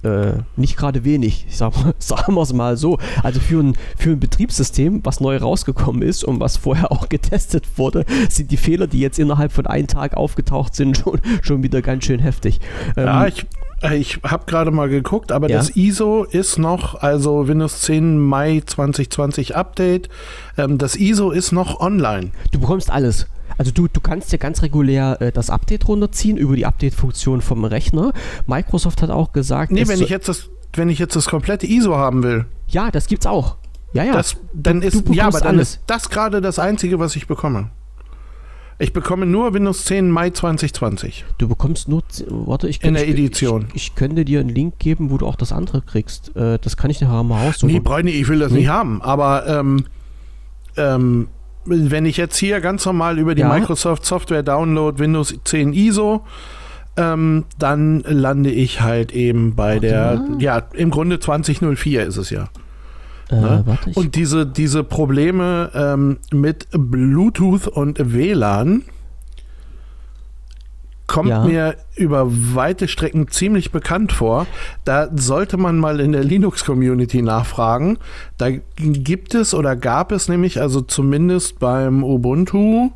[0.03, 2.99] äh, nicht gerade wenig, ich sag sagen wir es mal so.
[3.23, 7.67] Also für ein, für ein Betriebssystem, was neu rausgekommen ist und was vorher auch getestet
[7.77, 11.83] wurde, sind die Fehler, die jetzt innerhalb von einem Tag aufgetaucht sind, schon, schon wieder
[11.83, 12.61] ganz schön heftig.
[12.97, 13.47] Ähm, ja, ich,
[13.93, 15.59] ich habe gerade mal geguckt, aber ja?
[15.59, 20.09] das ISO ist noch, also Windows 10 Mai 2020 Update,
[20.57, 22.31] ähm, das ISO ist noch online.
[22.51, 23.27] Du bekommst alles.
[23.57, 27.65] Also du, du kannst ja ganz regulär äh, das Update runterziehen über die Update-Funktion vom
[27.65, 28.13] Rechner.
[28.47, 29.73] Microsoft hat auch gesagt.
[29.73, 32.47] Nee, wenn ich jetzt das, wenn ich jetzt das komplette ISO haben will.
[32.69, 33.57] Ja, das gibt's auch.
[33.93, 34.13] Ja, ja.
[34.13, 35.71] Das, dann ist, ja, aber dann alles.
[35.71, 37.71] ist das gerade das Einzige, was ich bekomme.
[38.81, 41.25] Ich bekomme nur Windows 10 Mai 2020.
[41.39, 43.67] Du bekommst nur, warte, ich in der Edition.
[43.71, 46.37] Ich, ich, könnte dir einen Link geben, wo du auch das andere kriegst.
[46.37, 47.73] Äh, das kann ich nachher mal aussuchen.
[47.73, 48.61] Nee, Bräune, ich will das nee.
[48.61, 49.03] nicht haben.
[49.03, 49.85] Aber ähm,
[50.77, 51.27] ähm,
[51.65, 53.53] wenn ich jetzt hier ganz normal über die ja.
[53.53, 56.25] Microsoft Software Download Windows 10 ISO,
[56.97, 60.43] ähm, dann lande ich halt eben bei warte der, mal.
[60.43, 62.49] ja, im Grunde 2004 ist es ja.
[63.31, 63.63] Äh, ne?
[63.67, 68.85] warte, und diese, diese Probleme ähm, mit Bluetooth und WLAN,
[71.09, 71.43] kommt ja.
[71.43, 74.47] mir über weite Strecken ziemlich bekannt vor.
[74.85, 77.99] Da sollte man mal in der Linux-Community nachfragen.
[78.37, 82.91] Da gibt es oder gab es nämlich, also zumindest beim Ubuntu,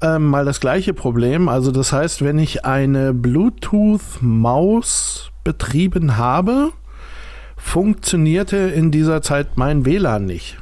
[0.00, 1.50] äh, mal das gleiche Problem.
[1.50, 6.70] Also das heißt, wenn ich eine Bluetooth-Maus betrieben habe,
[7.66, 10.56] funktionierte in dieser Zeit mein WLAN nicht.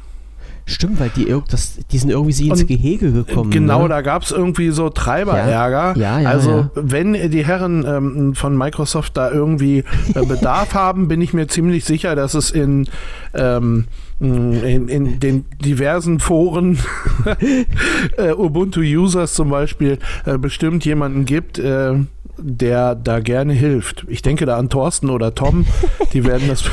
[0.67, 3.51] Stimmt, weil die, das, die sind irgendwie sie ins und Gehege gekommen.
[3.51, 3.91] Genau, ne?
[3.91, 5.93] da gab es irgendwie so Treiberärger.
[5.99, 11.07] Ja, ja, ja, also wenn die Herren ähm, von Microsoft da irgendwie äh, Bedarf haben,
[11.07, 12.89] bin ich mir ziemlich sicher, dass es in,
[13.35, 13.85] ähm,
[14.19, 16.79] in, in, den diversen Foren
[18.17, 21.97] äh, Ubuntu-Users zum Beispiel äh, bestimmt jemanden gibt, äh,
[22.39, 24.05] der da gerne hilft.
[24.09, 25.67] Ich denke da an Thorsten oder Tom,
[26.13, 26.65] die werden das,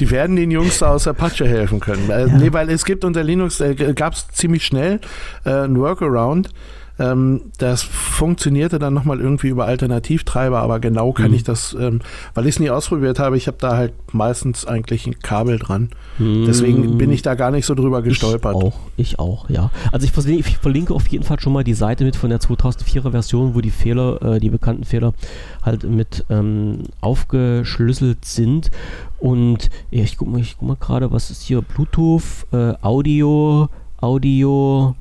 [0.00, 2.10] die werden den Jungs da aus Apache helfen können.
[2.10, 2.38] Äh, ja.
[2.38, 5.00] Nee, weil es gibt unter Linux, äh, gab es ziemlich schnell
[5.44, 6.50] äh, ein Workaround,
[6.98, 11.34] ähm, das funktionierte dann nochmal irgendwie über Alternativtreiber, aber genau kann mhm.
[11.34, 12.00] ich das, ähm,
[12.34, 15.90] weil ich es nie ausprobiert habe, ich habe da halt meistens eigentlich ein Kabel dran.
[16.18, 16.46] Mhm.
[16.46, 18.56] Deswegen bin ich da gar nicht so drüber gestolpert.
[18.56, 19.70] Ich auch, ich auch, ja.
[19.92, 22.40] Also ich verlinke, ich verlinke auf jeden Fall schon mal die Seite mit von der
[22.40, 25.14] 2004er Version, wo die Fehler, äh, die bekannten Fehler
[25.62, 28.70] halt mit ähm, aufgeschlüsselt sind.
[29.18, 31.62] Und ja, ich gucke mal, guck mal gerade, was ist hier?
[31.62, 33.68] Bluetooth, äh, Audio,
[34.00, 34.94] Audio,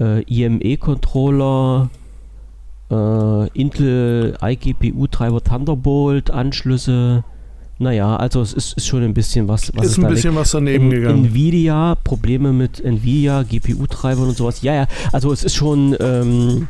[0.00, 1.90] äh, IME-Controller,
[2.90, 7.24] äh, Intel iGPU-Treiber Thunderbolt, Anschlüsse.
[7.78, 9.72] Naja, also es ist, ist schon ein bisschen was.
[9.74, 11.24] was ist ein bisschen was daneben in, gegangen.
[11.26, 14.60] Nvidia, Probleme mit Nvidia, GPU-Treibern und sowas.
[14.62, 15.96] Ja, ja, also es ist schon.
[15.98, 16.68] Ähm,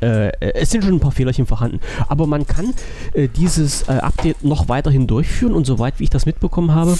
[0.00, 1.80] äh, es sind schon ein paar Fehlerchen vorhanden.
[2.08, 2.74] Aber man kann
[3.14, 6.96] äh, dieses äh, Update noch weiterhin durchführen und soweit wie ich das mitbekommen habe,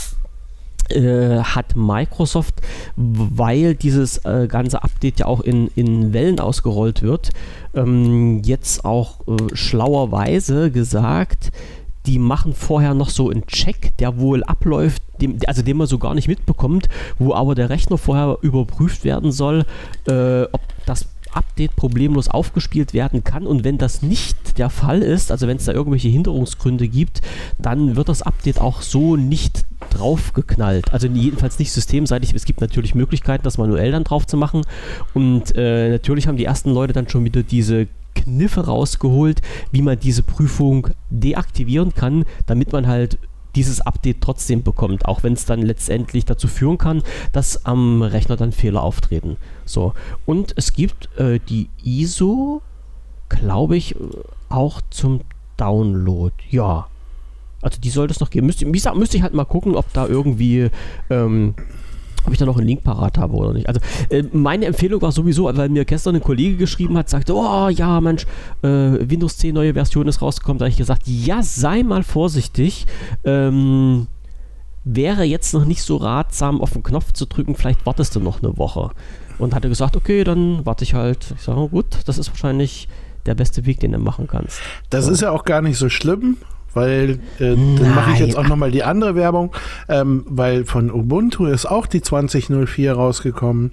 [0.92, 2.54] äh, hat Microsoft,
[2.96, 7.30] weil dieses äh, ganze Update ja auch in, in Wellen ausgerollt wird,
[7.74, 11.52] ähm, jetzt auch äh, schlauerweise gesagt,
[12.06, 15.98] die machen vorher noch so einen Check, der wohl abläuft, dem, also den man so
[15.98, 19.64] gar nicht mitbekommt, wo aber der Rechner vorher überprüft werden soll,
[20.06, 23.46] äh, ob das Update problemlos aufgespielt werden kann.
[23.46, 27.20] Und wenn das nicht der Fall ist, also wenn es da irgendwelche Hinderungsgründe gibt,
[27.58, 30.92] dann wird das Update auch so nicht draufgeknallt.
[30.92, 32.34] Also jedenfalls nicht systemseitig.
[32.34, 34.62] Es gibt natürlich Möglichkeiten, das manuell dann drauf zu machen.
[35.14, 39.98] Und äh, natürlich haben die ersten Leute dann schon wieder diese Kniffe rausgeholt, wie man
[39.98, 43.18] diese Prüfung deaktivieren kann, damit man halt
[43.54, 48.36] dieses Update trotzdem bekommt, auch wenn es dann letztendlich dazu führen kann, dass am Rechner
[48.36, 49.38] dann Fehler auftreten.
[49.64, 49.94] So.
[50.26, 52.60] Und es gibt äh, die ISO,
[53.28, 53.96] glaube ich,
[54.48, 55.22] auch zum
[55.56, 56.34] Download.
[56.50, 56.88] Ja.
[57.66, 58.46] Also die sollte es noch geben.
[58.46, 60.70] Müsste, müsste ich halt mal gucken, ob da irgendwie
[61.10, 61.54] ähm,
[62.26, 63.68] ob ich da noch einen Link parat habe oder nicht.
[63.68, 67.68] Also äh, meine Empfehlung war sowieso, weil mir gestern ein Kollege geschrieben hat, sagte, oh
[67.68, 68.26] ja, Mensch,
[68.62, 70.58] äh, Windows 10 neue Version ist rausgekommen.
[70.58, 72.86] Da habe ich gesagt, ja, sei mal vorsichtig.
[73.24, 74.08] Ähm,
[74.84, 78.42] wäre jetzt noch nicht so ratsam, auf den Knopf zu drücken, vielleicht wartest du noch
[78.42, 78.90] eine Woche.
[79.38, 81.34] Und hatte gesagt, okay, dann warte ich halt.
[81.36, 82.88] Ich sage, gut, das ist wahrscheinlich
[83.26, 84.60] der beste Weg, den du machen kannst.
[84.90, 85.12] Das so.
[85.12, 86.38] ist ja auch gar nicht so schlimm,
[86.76, 89.52] weil äh, dann mache ich jetzt auch nochmal die andere Werbung,
[89.88, 93.72] ähm, weil von Ubuntu ist auch die 2004 rausgekommen.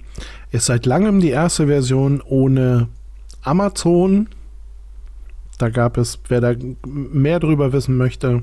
[0.50, 2.88] Ist seit langem die erste Version ohne
[3.42, 4.28] Amazon.
[5.58, 6.54] Da gab es, wer da
[6.86, 8.42] mehr drüber wissen möchte,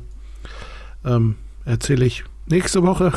[1.03, 3.13] ähm, erzähle ich nächste Woche.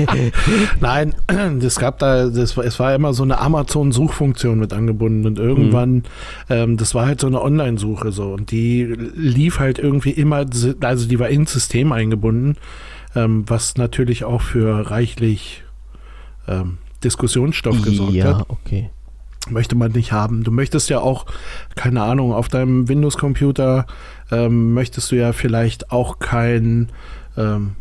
[0.80, 1.14] Nein,
[1.60, 6.02] das gab da, das, es war immer so eine Amazon-Suchfunktion mit angebunden und irgendwann, mhm.
[6.50, 10.46] ähm, das war halt so eine Online-Suche so und die lief halt irgendwie immer,
[10.80, 12.56] also die war ins System eingebunden,
[13.14, 15.62] ähm, was natürlich auch für reichlich
[16.48, 18.38] ähm, Diskussionsstoff gesorgt ja, hat.
[18.38, 18.90] Ja, okay.
[19.50, 20.42] Möchte man nicht haben.
[20.42, 21.26] Du möchtest ja auch,
[21.74, 23.86] keine Ahnung, auf deinem Windows-Computer
[24.30, 26.88] ähm, möchtest du ja vielleicht auch kein
[27.36, 27.72] ähm,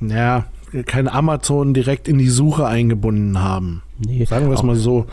[0.00, 0.46] naja,
[0.86, 3.82] kein Amazon direkt in die Suche eingebunden haben.
[3.98, 5.06] Nee, Sagen wir es mal so.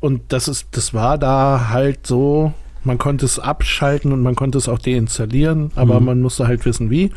[0.00, 2.52] Und das ist, das war da halt so,
[2.84, 6.06] man konnte es abschalten und man konnte es auch deinstallieren, aber mhm.
[6.06, 7.10] man musste halt wissen, wie.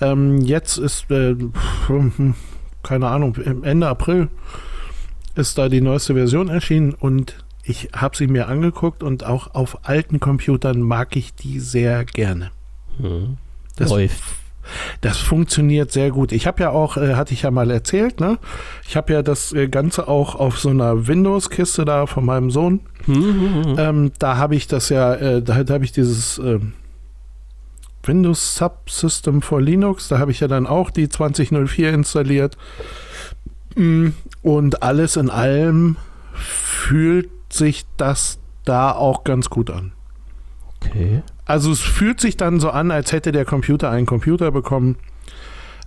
[0.00, 1.36] Ähm, jetzt ist, äh,
[2.82, 4.28] keine Ahnung, Ende April
[5.34, 9.88] ist da die neueste Version erschienen und ich habe sie mir angeguckt und auch auf
[9.88, 12.50] alten Computern mag ich die sehr gerne.
[12.98, 13.38] Mhm.
[13.76, 14.22] Das Läuft
[15.00, 16.32] das funktioniert sehr gut.
[16.32, 18.38] Ich habe ja auch, äh, hatte ich ja mal erzählt, ne?
[18.86, 22.80] Ich habe ja das äh, Ganze auch auf so einer Windows-Kiste da von meinem Sohn.
[23.06, 23.76] Mhm.
[23.78, 26.58] Ähm, da habe ich das ja, äh, da, da habe ich dieses äh,
[28.02, 32.56] Windows Subsystem for Linux, da habe ich ja dann auch die 2004 installiert.
[33.74, 34.08] Mm,
[34.42, 35.96] und alles in allem
[36.34, 39.92] fühlt sich das da auch ganz gut an.
[40.76, 41.22] Okay.
[41.46, 44.96] Also es fühlt sich dann so an, als hätte der Computer einen Computer bekommen.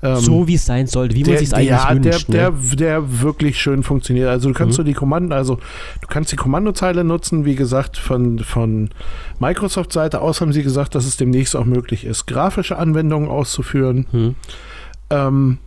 [0.02, 2.30] Ähm, so wie es sein sollte, wie man sich eigentlich ja, wünscht.
[2.30, 2.58] Der, ne?
[2.58, 4.30] der, der wirklich schön funktioniert.
[4.30, 4.78] Also du kannst mhm.
[4.78, 8.91] so die Kommanden, also du kannst die Kommandozeile nutzen, wie gesagt, von, von
[9.39, 14.08] Microsoft-Seite aus haben sie gesagt, dass es demnächst auch möglich ist, grafische Anwendungen auszuführen.
[14.13, 14.36] Mhm.
[15.10, 15.58] Ähm,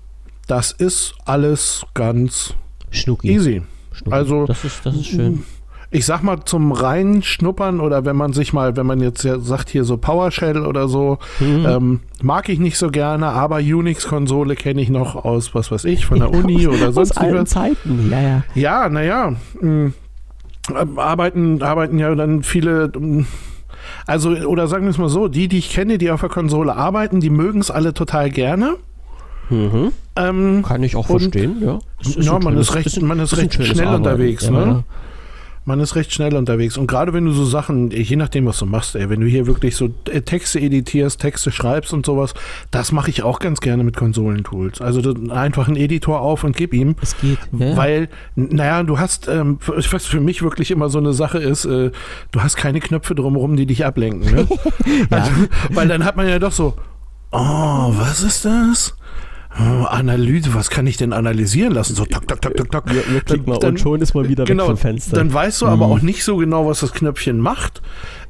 [0.46, 2.54] das ist alles ganz
[2.90, 3.28] Schnucki.
[3.28, 3.62] easy.
[3.92, 4.16] Schnucki.
[4.16, 5.44] Also das ist, das ist schön
[5.92, 9.84] ich sag mal, zum Reinschnuppern oder wenn man sich mal, wenn man jetzt sagt hier
[9.84, 11.66] so PowerShell oder so, mhm.
[11.68, 16.06] ähm, mag ich nicht so gerne, aber Unix-Konsole kenne ich noch aus, was weiß ich,
[16.06, 18.42] von der Uni oder sonst aus allen Zeiten, ja, ja.
[18.54, 19.92] Ja, naja, hm,
[20.96, 23.26] arbeiten, arbeiten ja dann viele, hm,
[24.06, 26.74] also, oder sagen wir es mal so, die, die ich kenne, die auf der Konsole
[26.74, 28.76] arbeiten, die mögen es alle total gerne.
[29.50, 29.92] Mhm.
[30.16, 31.80] Ähm, Kann ich auch verstehen, ja.
[32.16, 34.84] ja, man, ist recht, man ist recht schnell Arbeiten, unterwegs, ja, ne?
[35.64, 36.76] Man ist recht schnell unterwegs.
[36.76, 39.46] Und gerade wenn du so Sachen, je nachdem, was du machst, ey, wenn du hier
[39.46, 42.34] wirklich so äh, Texte editierst, Texte schreibst und sowas,
[42.70, 44.80] das mache ich auch ganz gerne mit Konsolentools.
[44.80, 46.96] Also einfach einen Editor auf und gib ihm.
[47.00, 47.38] Es geht.
[47.52, 47.76] Ja.
[47.76, 51.92] Weil, naja, du hast, ähm, was für mich wirklich immer so eine Sache ist, äh,
[52.32, 54.34] du hast keine Knöpfe drumherum, die dich ablenken.
[54.34, 54.48] Ne?
[55.10, 55.16] ja.
[55.16, 55.30] also,
[55.70, 56.74] weil dann hat man ja doch so,
[57.30, 58.94] oh, was ist das?
[59.58, 61.94] Oh, Analyse, was kann ich denn analysieren lassen?
[61.94, 62.84] So, tak, tak, tak, tak, tak.
[62.92, 65.16] Ja, mal dann, und schon ist man wieder genau, weg vom Fenster.
[65.16, 65.72] Dann weißt du mhm.
[65.72, 67.82] aber auch nicht so genau, was das Knöpfchen macht.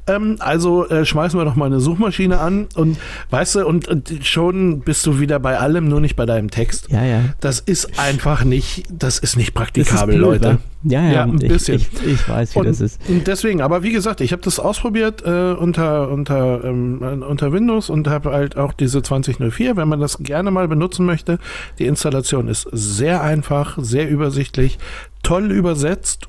[0.05, 2.97] Ähm, also äh, schmeißen wir doch mal eine Suchmaschine an und
[3.29, 6.89] weißt du, und, und, schon bist du wieder bei allem, nur nicht bei deinem Text.
[6.89, 7.21] Ja, ja.
[7.39, 10.57] Das ist einfach nicht, das ist nicht praktikabel, ist blöd, Leute.
[10.83, 11.75] Ja, ja, ja, ein ich, bisschen.
[11.75, 12.99] Ich, ich, weiß, wie und, das ist.
[13.07, 17.89] Und deswegen, aber wie gesagt, ich habe das ausprobiert äh, unter, unter, ähm, unter Windows
[17.89, 21.39] und habe halt auch diese 2004, wenn man das gerne mal benutzen möchte.
[21.79, 24.77] Die Installation ist sehr einfach, sehr übersichtlich,
[25.21, 26.27] toll übersetzt.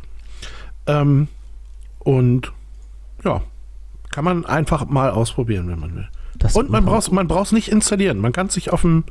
[0.87, 1.27] Ähm,
[1.99, 2.53] und
[3.25, 3.43] ja,
[4.15, 6.09] kann man einfach mal ausprobieren, wenn man will.
[6.39, 8.21] Das und man braucht man nicht installieren.
[8.21, 9.03] Man kann es sich auf dem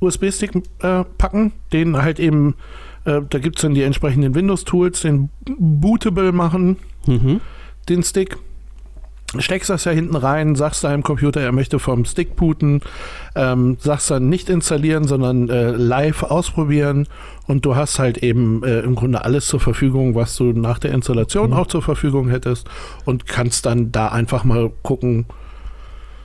[0.00, 2.56] USB-Stick äh, packen, den halt eben,
[3.04, 7.40] äh, da gibt es dann die entsprechenden Windows-Tools, den bootable machen, mhm.
[7.88, 8.36] den Stick
[9.40, 12.80] steckst das ja hinten rein, sagst deinem Computer, er möchte vom Stick booten,
[13.34, 17.06] ähm, sagst dann nicht installieren, sondern äh, live ausprobieren
[17.46, 20.92] und du hast halt eben äh, im Grunde alles zur Verfügung, was du nach der
[20.92, 21.56] Installation mhm.
[21.56, 22.68] auch zur Verfügung hättest
[23.04, 25.26] und kannst dann da einfach mal gucken,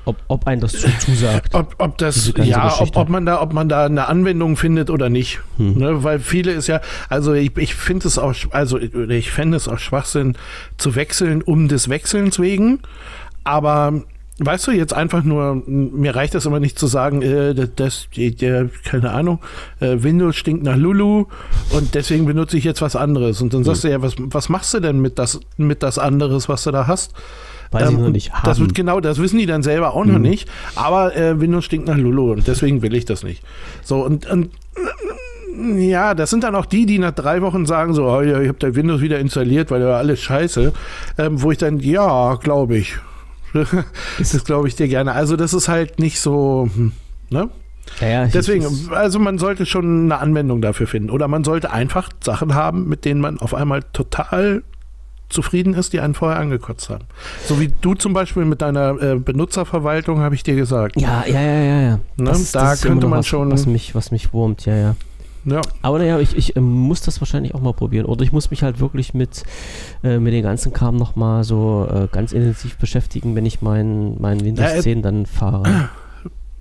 [0.10, 1.54] ob, ob ein das zusagt.
[1.54, 5.10] Ob, ob das, ja, ob, ob, man da, ob man da eine Anwendung findet oder
[5.10, 5.40] nicht.
[5.58, 5.78] Hm.
[5.78, 9.68] Ne, weil viele ist ja, also ich, ich finde es auch, also ich fände es
[9.68, 10.36] auch Schwachsinn
[10.78, 12.80] zu wechseln um des Wechselns wegen.
[13.44, 14.04] Aber
[14.40, 18.70] weißt du, jetzt einfach nur, mir reicht das immer nicht zu sagen, äh, das, der,
[18.84, 19.40] keine Ahnung,
[19.80, 21.26] äh, Windows stinkt nach Lulu
[21.72, 23.42] und deswegen benutze ich jetzt was anderes.
[23.42, 23.90] Und dann sagst hm.
[23.90, 26.88] du ja, was, was machst du denn mit das, mit das anderes, was du da
[26.88, 27.14] hast?
[27.72, 28.46] Weil ähm, sie noch nicht haben.
[28.46, 30.14] Das wird genau, das wissen die dann selber auch mhm.
[30.14, 30.50] noch nicht.
[30.76, 33.44] Aber äh, Windows stinkt nach Lulu und deswegen will ich das nicht.
[33.84, 34.52] So, und, und
[35.78, 38.48] ja, das sind dann auch die, die nach drei Wochen sagen so, oh, ja, ich
[38.48, 40.74] habe da Windows wieder installiert, weil da war alles scheiße.
[41.18, 42.96] Ähm, wo ich dann, ja, glaube ich.
[44.20, 45.14] das glaube ich dir gerne.
[45.14, 46.92] Also das ist halt nicht so, hm,
[47.30, 47.50] ne?
[48.00, 51.10] Ja, ja, Deswegen, also man sollte schon eine Anwendung dafür finden.
[51.10, 54.64] Oder man sollte einfach Sachen haben, mit denen man auf einmal total
[55.30, 57.06] zufrieden ist, die einen vorher angekotzt haben.
[57.46, 61.00] So wie du zum Beispiel mit deiner äh, Benutzerverwaltung, habe ich dir gesagt.
[61.00, 61.82] Ja, ja, ja, ja.
[61.82, 62.00] ja.
[62.18, 62.26] Ne?
[62.26, 63.52] Das, da das könnte man was, schon.
[63.52, 64.96] Was mich, was mich wurmt, ja, ja.
[65.46, 65.62] Ja.
[65.82, 68.06] Aber naja, ich, ich äh, muss das wahrscheinlich auch mal probieren.
[68.06, 69.44] Oder ich muss mich halt wirklich mit,
[70.04, 74.44] äh, mit den ganzen Kram nochmal so äh, ganz intensiv beschäftigen, wenn ich mein, mein
[74.44, 75.90] Windows ja, 10 dann fahre.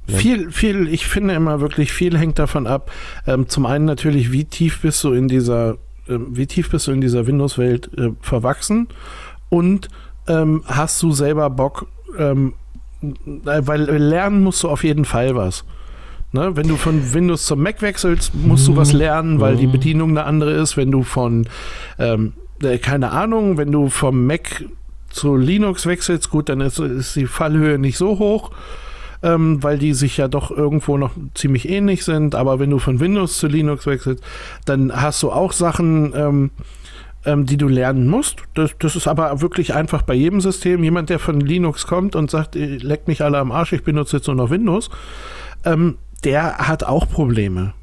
[0.06, 2.90] Viel, viel, ich finde immer wirklich viel hängt davon ab.
[3.26, 5.76] Ähm, zum einen natürlich, wie tief bist du in dieser,
[6.08, 8.88] äh, wie tief bist du in dieser Windows-Welt äh, verwachsen
[9.48, 9.88] und
[10.26, 11.86] ähm, hast du selber Bock,
[12.18, 12.54] ähm,
[13.02, 15.64] äh, weil lernen musst du auf jeden Fall was.
[16.32, 16.54] Ne?
[16.56, 18.98] Wenn du von Windows zum Mac wechselst, musst du was mhm.
[18.98, 19.72] lernen, weil die mhm.
[19.72, 20.76] Bedienung eine andere ist.
[20.76, 21.46] Wenn du von,
[21.98, 24.64] ähm, äh, keine Ahnung, wenn du vom Mac
[25.08, 28.50] zu Linux wechselst, gut, dann ist, ist die Fallhöhe nicht so hoch.
[29.22, 32.34] Ähm, weil die sich ja doch irgendwo noch ziemlich ähnlich sind.
[32.34, 34.22] Aber wenn du von Windows zu Linux wechselst,
[34.64, 36.50] dann hast du auch Sachen, ähm,
[37.24, 38.42] ähm, die du lernen musst.
[38.54, 40.84] Das, das, ist aber wirklich einfach bei jedem System.
[40.84, 44.26] Jemand, der von Linux kommt und sagt, leckt mich alle am Arsch, ich benutze jetzt
[44.26, 44.90] nur noch Windows,
[45.64, 47.74] ähm, der hat auch Probleme.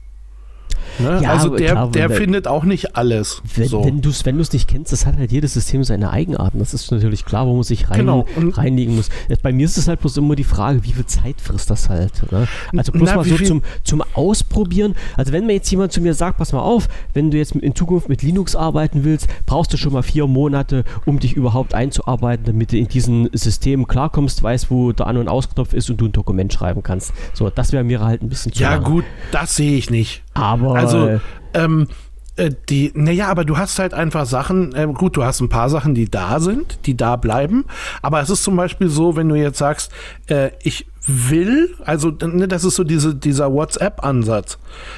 [1.00, 1.20] Ne?
[1.22, 3.42] Ja, also der, klar, der findet auch nicht alles.
[3.56, 3.84] Wenn, so.
[3.84, 6.60] wenn du es wenn nicht kennst, das hat halt jedes System seine Eigenarten.
[6.60, 8.26] Das ist natürlich klar, wo man sich rein, genau.
[8.38, 9.10] reinlegen muss.
[9.42, 12.32] Bei mir ist es halt bloß immer die Frage, wie viel Zeit frisst das halt.
[12.32, 12.48] Ne?
[12.76, 14.96] Also bloß Na, mal so zum, zum Ausprobieren.
[15.18, 17.76] Also wenn mir jetzt jemand zu mir sagt, pass mal auf, wenn du jetzt in
[17.76, 22.46] Zukunft mit Linux arbeiten willst, brauchst du schon mal vier Monate, um dich überhaupt einzuarbeiten,
[22.46, 26.06] damit du in diesem System klarkommst, weißt, wo der An- und Ausknopf ist und du
[26.06, 27.14] ein Dokument schreiben kannst.
[27.34, 28.84] So, das wäre mir halt ein bisschen zu Ja lang.
[28.84, 30.25] gut, das sehe ich nicht.
[30.36, 31.20] Aber also
[31.54, 31.88] ähm,
[32.36, 35.70] äh, die, naja, aber du hast halt einfach Sachen, äh, gut, du hast ein paar
[35.70, 37.66] Sachen, die da sind, die da bleiben,
[38.02, 39.92] aber es ist zum Beispiel so, wenn du jetzt sagst,
[40.28, 44.58] äh, ich will, also ne, das ist so diese, dieser WhatsApp-Ansatz.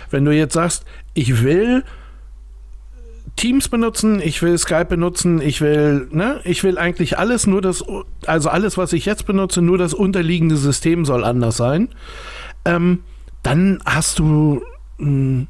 [0.10, 1.84] Wenn du jetzt sagst, ich will
[3.36, 7.84] Teams benutzen, ich will Skype benutzen, ich will, ne, ich will eigentlich alles, nur das,
[8.26, 11.89] also alles, was ich jetzt benutze, nur das unterliegende System soll anders sein.
[12.65, 13.04] Ähm,
[13.43, 14.63] dann hast du
[14.97, 15.47] hm,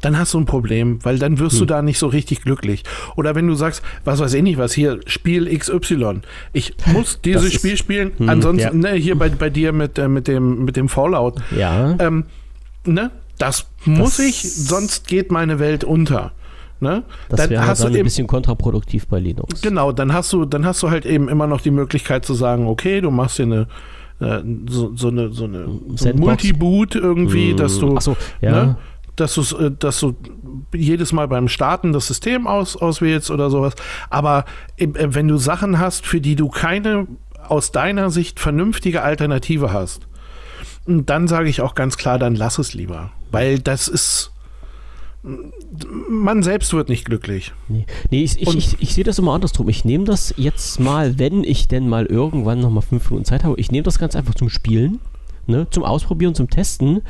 [0.00, 1.60] dann hast du ein Problem, weil dann wirst hm.
[1.60, 2.84] du da nicht so richtig glücklich.
[3.16, 6.20] Oder wenn du sagst, was weiß ich nicht, was hier, Spiel XY.
[6.52, 8.92] Ich muss dieses das Spiel spielen, hm, ansonsten, ja.
[8.92, 11.36] ne, hier bei, bei dir mit, äh, mit, dem, mit dem Fallout.
[11.56, 11.96] Ja.
[11.98, 12.24] Ähm,
[12.84, 16.32] ne, das muss das ich, sonst geht meine Welt unter.
[16.80, 17.04] Ne?
[17.30, 19.62] Das dann wäre hast dann du ein bisschen kontraproduktiv bei Linux.
[19.62, 22.66] Genau, dann hast du, dann hast du halt eben immer noch die Möglichkeit zu sagen,
[22.66, 23.68] okay, du machst hier eine
[24.20, 27.56] äh, so, so eine, so eine so Multi-Boot irgendwie, hm.
[27.56, 28.50] dass du, so, ja.
[28.50, 28.76] ne,
[29.16, 30.14] dass, äh, dass du
[30.72, 33.74] jedes Mal beim Starten das System aus, auswählst oder sowas.
[34.10, 34.44] Aber
[34.76, 37.06] äh, wenn du Sachen hast, für die du keine
[37.48, 40.06] aus deiner Sicht vernünftige Alternative hast,
[40.86, 43.10] dann sage ich auch ganz klar, dann lass es lieber.
[43.30, 44.33] Weil das ist
[46.08, 47.52] man selbst wird nicht glücklich.
[47.68, 49.68] Nee, nee ich, ich, ich, ich, sehe das immer andersrum.
[49.68, 53.58] Ich nehme das jetzt mal, wenn ich denn mal irgendwann nochmal fünf Minuten Zeit habe,
[53.58, 55.00] ich nehme das ganz einfach zum Spielen,
[55.46, 57.02] ne, zum Ausprobieren, zum Testen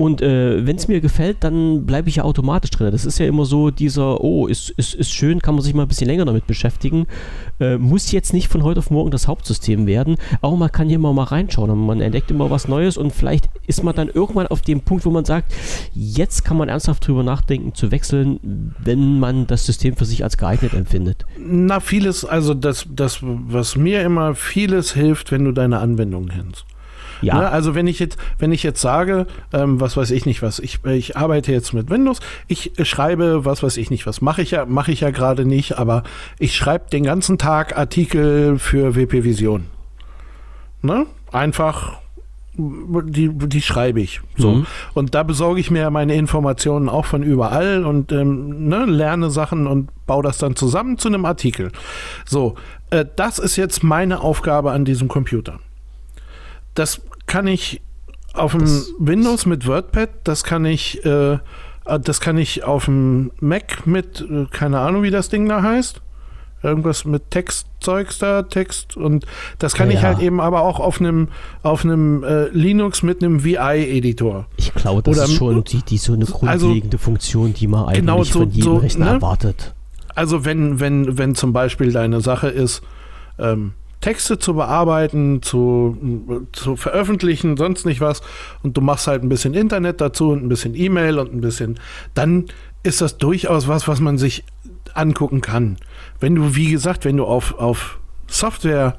[0.00, 2.90] und äh, wenn es mir gefällt, dann bleibe ich ja automatisch drin.
[2.90, 5.82] Das ist ja immer so dieser, oh, ist, ist, ist schön, kann man sich mal
[5.82, 7.06] ein bisschen länger damit beschäftigen.
[7.60, 10.94] Äh, muss jetzt nicht von heute auf morgen das Hauptsystem werden, aber man kann hier
[10.94, 14.46] immer mal reinschauen und man entdeckt immer was Neues und vielleicht ist man dann irgendwann
[14.46, 15.52] auf dem Punkt, wo man sagt,
[15.92, 20.38] jetzt kann man ernsthaft drüber nachdenken zu wechseln, wenn man das System für sich als
[20.38, 21.26] geeignet empfindet.
[21.38, 26.64] Na, vieles, also das, das was mir immer vieles hilft, wenn du deine Anwendung kennst.
[27.22, 27.38] Ja.
[27.38, 27.50] Ne?
[27.50, 30.84] Also wenn ich jetzt, wenn ich jetzt sage, ähm, was weiß ich nicht was, ich,
[30.84, 34.66] ich arbeite jetzt mit Windows, ich schreibe, was weiß ich nicht was, mache ich ja,
[34.66, 36.02] mache ich ja gerade nicht, aber
[36.38, 39.66] ich schreibe den ganzen Tag Artikel für WP Vision.
[40.82, 41.06] Ne?
[41.32, 42.00] Einfach
[42.60, 44.20] die, die schreibe ich.
[44.36, 44.52] So.
[44.52, 44.66] Mhm.
[44.94, 49.66] Und da besorge ich mir meine Informationen auch von überall und ähm, ne, lerne Sachen
[49.66, 51.70] und baue das dann zusammen zu einem Artikel.
[52.26, 52.56] So,
[52.90, 55.60] äh, das ist jetzt meine Aufgabe an diesem Computer.
[56.74, 57.80] Das kann ich
[58.34, 58.66] auf dem
[58.98, 61.38] Windows mit WordPad, das kann ich, äh,
[62.02, 66.02] das kann ich auf dem Mac mit, äh, keine Ahnung, wie das Ding da heißt.
[66.62, 69.24] Irgendwas mit Textzeugs da, Text und
[69.58, 71.28] das kann ja, ich halt eben aber auch auf einem
[71.62, 74.46] auf einem äh, Linux mit einem VI-Editor.
[74.58, 77.66] Ich glaube, das Oder, ist schon die, die so eine also grundlegende also, Funktion, die
[77.66, 79.10] man eigentlich genau so, von jedem so, Rechner ne?
[79.12, 79.74] erwartet.
[80.14, 82.82] Also wenn, wenn, wenn zum Beispiel deine Sache ist,
[83.38, 88.22] ähm, Texte zu bearbeiten, zu, zu veröffentlichen, sonst nicht was.
[88.62, 91.78] Und du machst halt ein bisschen Internet dazu und ein bisschen E-Mail und ein bisschen,
[92.14, 92.46] dann
[92.82, 94.44] ist das durchaus was, was man sich
[94.94, 95.76] angucken kann.
[96.18, 98.96] Wenn du, wie gesagt, wenn du auf, auf Software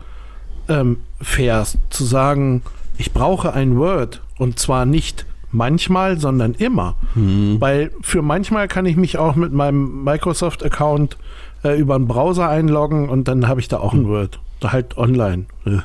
[0.69, 2.61] ähm, fährst, zu sagen,
[2.97, 6.95] ich brauche ein Word und zwar nicht manchmal, sondern immer.
[7.13, 7.57] Hm.
[7.59, 11.17] Weil für manchmal kann ich mich auch mit meinem Microsoft-Account
[11.63, 14.39] äh, über einen Browser einloggen und dann habe ich da auch ein Word.
[14.63, 15.45] Halt online.
[15.65, 15.79] Äh,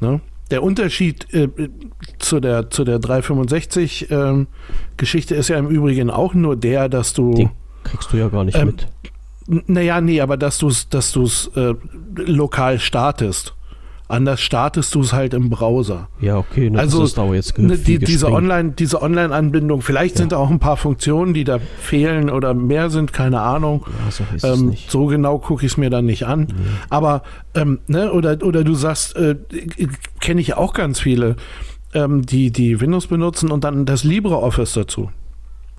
[0.00, 0.20] ne?
[0.50, 1.48] Der Unterschied äh,
[2.18, 4.48] zu der, zu der 365 ähm,
[4.96, 7.34] Geschichte ist ja im Übrigen auch nur der, dass du.
[7.34, 7.50] Den
[7.84, 8.88] kriegst du ja gar nicht Ähm, mit.
[9.68, 11.74] Naja, nee, aber dass du es dass du's, äh,
[12.14, 13.54] lokal startest.
[14.10, 16.08] Anders startest du es halt im Browser.
[16.20, 18.26] Ja, okay, ne, also, das ist jetzt Ne, die, diese.
[18.26, 22.90] Online, diese Online-Anbindung, vielleicht sind da auch ein paar Funktionen, die da fehlen oder mehr
[22.90, 23.86] sind, keine Ahnung.
[24.04, 26.48] Ja, so Ähm, so genau gucke ich es mir dann nicht an.
[26.88, 27.22] Aber,
[27.54, 29.36] ähm, ne, oder, oder du sagst, äh,
[30.20, 31.36] kenne ich auch ganz viele,
[31.94, 35.10] ähm, die, die Windows benutzen und dann das LibreOffice dazu.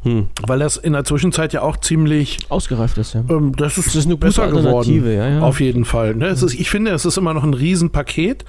[0.04, 0.28] Hm.
[0.48, 3.24] Weil das in der Zwischenzeit ja auch ziemlich Ausgereift ist, ja.
[3.30, 5.18] ähm, das ist, Das ist eine gute besser Alternative, geworden.
[5.18, 5.42] ja, ja.
[5.42, 6.16] Auf jeden Fall.
[6.16, 6.28] Ne?
[6.28, 8.46] Es ist, ich finde, es ist immer noch ein Riesenpaket.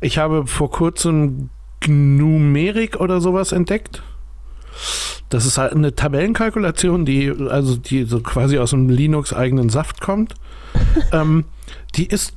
[0.00, 1.50] Ich habe vor kurzem
[1.86, 4.02] Numeric oder sowas entdeckt.
[5.30, 10.34] Das ist halt eine Tabellenkalkulation, die also die so quasi aus einem Linux-eigenen Saft kommt.
[11.12, 11.44] ähm,
[11.96, 12.34] die ist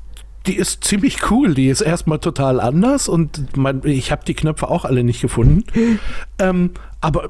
[0.48, 1.54] die ist ziemlich cool.
[1.54, 5.64] Die ist erstmal total anders und man, ich habe die Knöpfe auch alle nicht gefunden.
[6.40, 6.72] ähm,
[7.02, 7.28] aber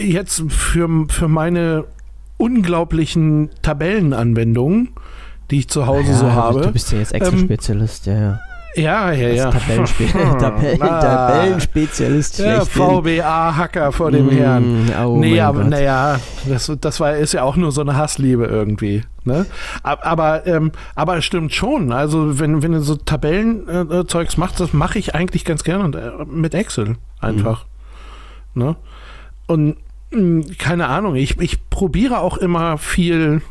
[0.00, 1.84] jetzt für, für meine
[2.38, 4.90] unglaublichen Tabellenanwendungen,
[5.50, 6.60] die ich zu Hause ja, so habe.
[6.62, 8.40] Du bist ja jetzt Excel-Spezialist, ja, ja.
[8.76, 9.44] Ja, ja, ja.
[9.46, 10.04] Als Tabellenspe
[10.38, 11.00] Tabellen Ah.
[11.00, 12.64] Tabellenspezialist Ja.
[12.64, 14.90] VBA-Hacker vor dem Mm, Herrn.
[15.04, 15.70] oh nee, aber Gott.
[15.70, 16.18] naja,
[16.48, 19.02] das, das war, ist ja auch nur so eine Hassliebe irgendwie.
[19.24, 19.46] Ne?
[19.82, 21.92] Ab- Aber, ähm, aber es stimmt schon.
[21.92, 26.10] Also, wenn, wenn du so Tabellenzeugs machst, das mache ich eigentlich ganz gerne und, äh,
[26.30, 27.64] mit Excel einfach.
[28.54, 28.62] Mhm.
[28.62, 28.76] Ne?
[29.46, 29.76] Und
[30.12, 33.42] mh, keine Ahnung, ich, ich probiere auch immer viel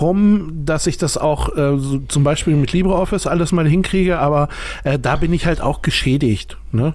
[0.00, 4.48] rum, dass ich das auch äh, so zum Beispiel mit LibreOffice alles mal hinkriege, aber
[4.84, 6.56] äh, da bin ich halt auch geschädigt.
[6.70, 6.94] Ne?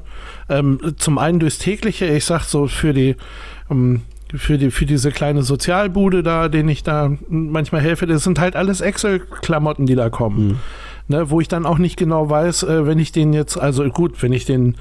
[0.49, 3.15] Ähm, zum einen durchs tägliche, ich sag so für die
[3.69, 4.01] ähm,
[4.35, 8.55] für, die, für diese kleine Sozialbude da, den ich da manchmal helfe, das sind halt
[8.55, 10.49] alles Excel-Klamotten, die da kommen.
[10.49, 10.59] Hm.
[11.09, 14.21] Ne, wo ich dann auch nicht genau weiß, äh, wenn ich den jetzt, also gut,
[14.21, 14.75] wenn ich den,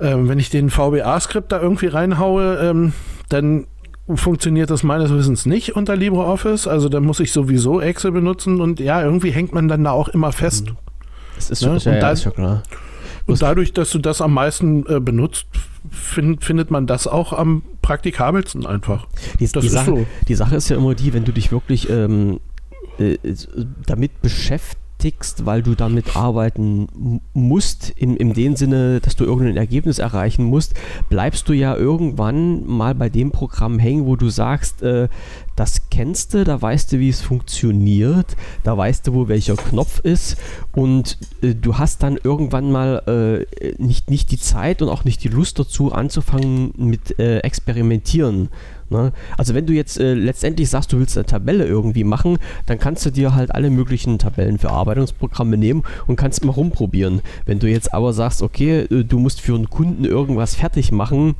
[0.00, 2.94] ähm, wenn ich den VBA-Skript da irgendwie reinhaue, ähm,
[3.28, 3.66] dann
[4.14, 6.68] funktioniert das meines Wissens nicht unter LibreOffice.
[6.68, 10.08] Also da muss ich sowieso Excel benutzen und ja, irgendwie hängt man dann da auch
[10.08, 10.72] immer fest.
[11.34, 11.80] Das ist, Ne?
[11.80, 12.62] schon, ja, Und ja, dann- ist schon klar.
[13.26, 15.46] Und dadurch, dass du das am meisten äh, benutzt,
[15.90, 19.06] find, findet man das auch am praktikabelsten einfach.
[19.40, 20.06] Die, die, ist Sache, so.
[20.28, 22.38] die Sache ist ja immer die, wenn du dich wirklich ähm,
[22.98, 23.16] äh,
[23.86, 24.78] damit beschäftigst,
[25.44, 30.74] weil du damit arbeiten musst, im, in dem Sinne, dass du irgendein Ergebnis erreichen musst,
[31.08, 35.08] bleibst du ja irgendwann mal bei dem Programm hängen, wo du sagst, äh,
[35.54, 40.00] das kennst du, da weißt du, wie es funktioniert, da weißt du, wo welcher Knopf
[40.00, 40.36] ist
[40.72, 45.22] und äh, du hast dann irgendwann mal äh, nicht, nicht die Zeit und auch nicht
[45.24, 48.48] die Lust dazu anzufangen mit äh, Experimentieren.
[48.90, 49.12] Ne?
[49.36, 53.04] Also wenn du jetzt äh, letztendlich sagst, du willst eine Tabelle irgendwie machen, dann kannst
[53.06, 57.20] du dir halt alle möglichen Tabellenverarbeitungsprogramme nehmen und kannst mal rumprobieren.
[57.44, 61.34] Wenn du jetzt aber sagst, okay, äh, du musst für einen Kunden irgendwas fertig machen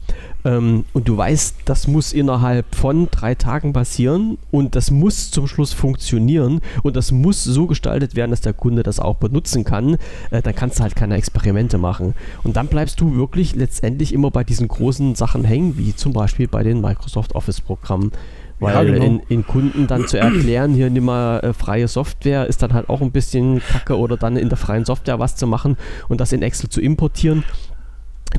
[0.46, 5.48] ähm, und du weißt, das muss innerhalb von drei Tagen passieren und das muss zum
[5.48, 9.96] Schluss funktionieren und das muss so gestaltet werden, dass der Kunde das auch benutzen kann,
[10.30, 12.14] äh, dann kannst du halt keine Experimente machen.
[12.44, 16.46] Und dann bleibst du wirklich letztendlich immer bei diesen großen Sachen hängen, wie zum Beispiel
[16.46, 18.12] bei den Microsoft Office-Programmen.
[18.60, 19.04] Weil Ja, genau.
[19.04, 22.88] in, in Kunden dann zu erklären, hier nimm mal äh, freie Software, ist dann halt
[22.88, 25.76] auch ein bisschen kacke oder dann in der freien Software was zu machen
[26.08, 27.44] und das in Excel zu importieren.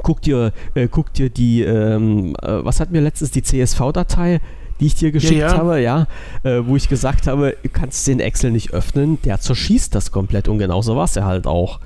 [0.03, 4.41] Guck dir, äh, guck dir die, ähm, äh, was hatten wir letztens, die CSV-Datei,
[4.79, 5.57] die ich dir geschickt ja.
[5.57, 6.07] habe, ja,
[6.43, 10.47] äh, wo ich gesagt habe, du kannst den Excel nicht öffnen, der zerschießt das komplett
[10.47, 11.79] und genauso war es ja halt auch.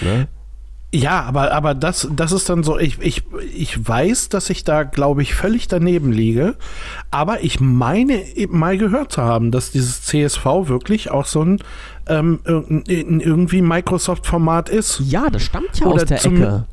[0.00, 0.28] Ne?
[0.92, 3.22] Ja, aber, aber das, das ist dann so, ich, ich,
[3.54, 6.56] ich weiß, dass ich da, glaube ich, völlig daneben liege,
[7.12, 11.62] aber ich meine mal gehört zu haben, dass dieses CSV wirklich auch so ein
[12.08, 15.00] ähm, irgendwie Microsoft-Format ist.
[15.06, 16.66] Ja, das stammt ja Oder aus der Ecke.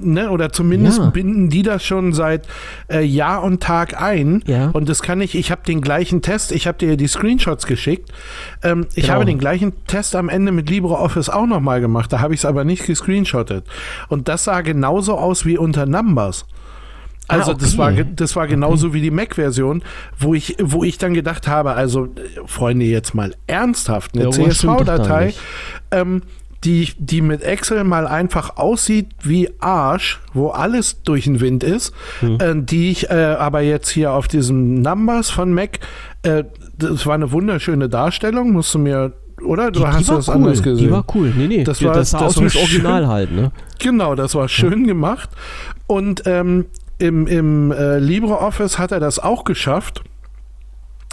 [0.00, 1.10] Ne, oder zumindest Ja.
[1.10, 2.48] binden die das schon seit
[2.90, 4.42] äh, Jahr und Tag ein.
[4.46, 4.70] Ja.
[4.70, 8.10] Und das kann ich, ich habe den gleichen Test, ich habe dir die Screenshots geschickt.
[8.64, 9.14] Ähm, ich Genau.
[9.14, 12.12] habe den gleichen Test am Ende mit LibreOffice auch nochmal gemacht.
[12.12, 13.64] Da habe ich es aber nicht gescreenshottet.
[14.08, 16.44] Und das sah genauso aus wie unter Numbers.
[17.28, 17.78] Also Ah, das okay.
[17.78, 19.82] war ge- das war genauso wie die Mac-Version,
[20.18, 22.08] wo ich wo ich dann gedacht habe, also äh,
[22.46, 25.32] Freunde jetzt mal ernsthaft eine da CSV-Datei,
[25.90, 26.20] ähm,
[26.64, 31.92] die die mit Excel mal einfach aussieht wie Arsch, wo alles durch den Wind ist,
[32.20, 32.38] Hm.
[32.40, 35.78] äh, die ich äh, aber jetzt hier auf diesem Numbers von Mac,
[36.22, 36.44] äh,
[36.78, 39.12] das war eine wunderschöne Darstellung, musst du mir
[39.44, 40.34] oder du Die, hast die das cool.
[40.34, 40.86] anders gesehen?
[40.86, 41.32] Die war cool.
[41.36, 41.64] Nee, nee.
[41.64, 43.52] Das war- das sah das aus wie das Original halt, ne?
[43.78, 45.28] Genau, das war schön gemacht.
[45.86, 46.66] Und ähm,
[46.98, 50.02] im, im äh, LibreOffice hat er das auch geschafft.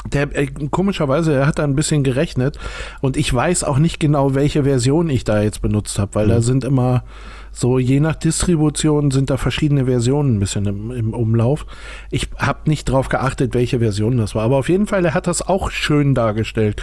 [0.10, 2.58] Der äh, komischerweise, er hat da ein bisschen gerechnet
[3.02, 6.30] und ich weiß auch nicht genau, welche Version ich da jetzt benutzt habe, weil mhm.
[6.30, 7.04] da sind immer
[7.52, 11.66] so je nach Distribution sind da verschiedene Versionen ein bisschen im, im Umlauf.
[12.10, 15.28] Ich habe nicht drauf geachtet, welche Version das war, aber auf jeden Fall, er hat
[15.28, 16.82] das auch schön dargestellt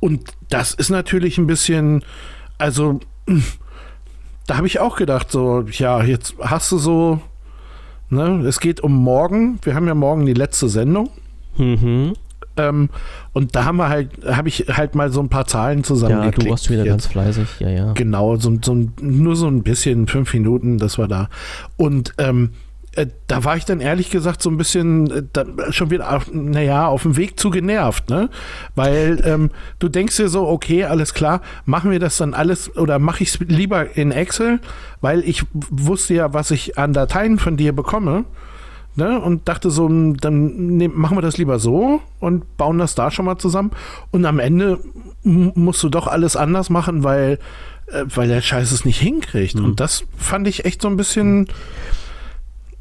[0.00, 2.04] und das ist natürlich ein bisschen,
[2.58, 3.00] also
[4.46, 7.20] da habe ich auch gedacht, so ja, jetzt hast du so,
[8.10, 9.58] ne, es geht um morgen.
[9.62, 11.10] Wir haben ja morgen die letzte Sendung.
[11.56, 12.14] Mhm.
[12.58, 12.90] Ähm,
[13.32, 16.38] und da haben wir halt, habe ich halt mal so ein paar Zahlen zusammengeklickt.
[16.38, 16.90] Ja, du warst wieder jetzt.
[16.90, 17.92] ganz fleißig, ja, ja.
[17.92, 21.28] Genau, so, so, nur so ein bisschen, fünf Minuten, das war da.
[21.76, 22.50] Und ähm,
[22.98, 26.88] äh, da war ich dann ehrlich gesagt so ein bisschen äh, schon wieder, auf, naja,
[26.88, 28.28] auf dem Weg zu genervt, ne?
[28.74, 32.98] Weil ähm, du denkst dir so, okay, alles klar, machen wir das dann alles oder
[32.98, 34.58] mache ich es lieber in Excel,
[35.00, 38.24] weil ich wusste ja, was ich an Dateien von dir bekomme
[38.98, 42.94] ne, und dachte so, hm, dann nehm, machen wir das lieber so und bauen das
[42.94, 43.70] da schon mal zusammen.
[44.10, 44.80] Und am Ende
[45.22, 47.38] musst du doch alles anders machen, weil,
[47.86, 49.54] äh, weil der Scheiß es nicht hinkriegt.
[49.54, 49.64] Mhm.
[49.64, 51.46] Und das fand ich echt so ein bisschen.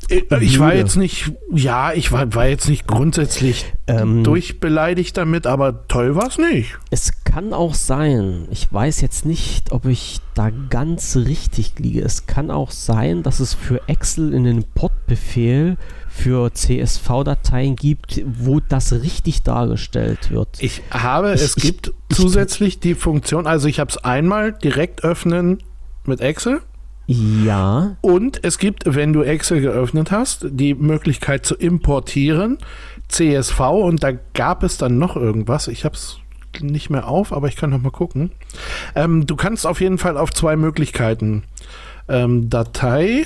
[0.09, 5.45] Äh, ich war jetzt nicht, ja, ich war, war jetzt nicht grundsätzlich ähm, durchbeleidigt damit,
[5.45, 6.78] aber toll war es nicht.
[6.89, 12.01] Es kann auch sein, ich weiß jetzt nicht, ob ich da ganz richtig liege.
[12.01, 15.78] Es kann auch sein, dass es für Excel in den Pod-Befehl
[16.18, 20.49] für CSV-Dateien gibt, wo das richtig dargestellt wird.
[20.59, 25.03] Ich habe, ich, es gibt ich, zusätzlich die Funktion, also ich habe es einmal direkt
[25.03, 25.59] öffnen
[26.05, 26.61] mit Excel.
[27.05, 27.95] Ja.
[28.01, 32.57] Und es gibt, wenn du Excel geöffnet hast, die Möglichkeit zu importieren,
[33.07, 35.68] CSV und da gab es dann noch irgendwas.
[35.68, 36.18] Ich habe es
[36.59, 38.32] nicht mehr auf, aber ich kann noch mal gucken.
[38.95, 41.43] Ähm, du kannst auf jeden Fall auf zwei Möglichkeiten.
[42.09, 43.26] Ähm, Datei,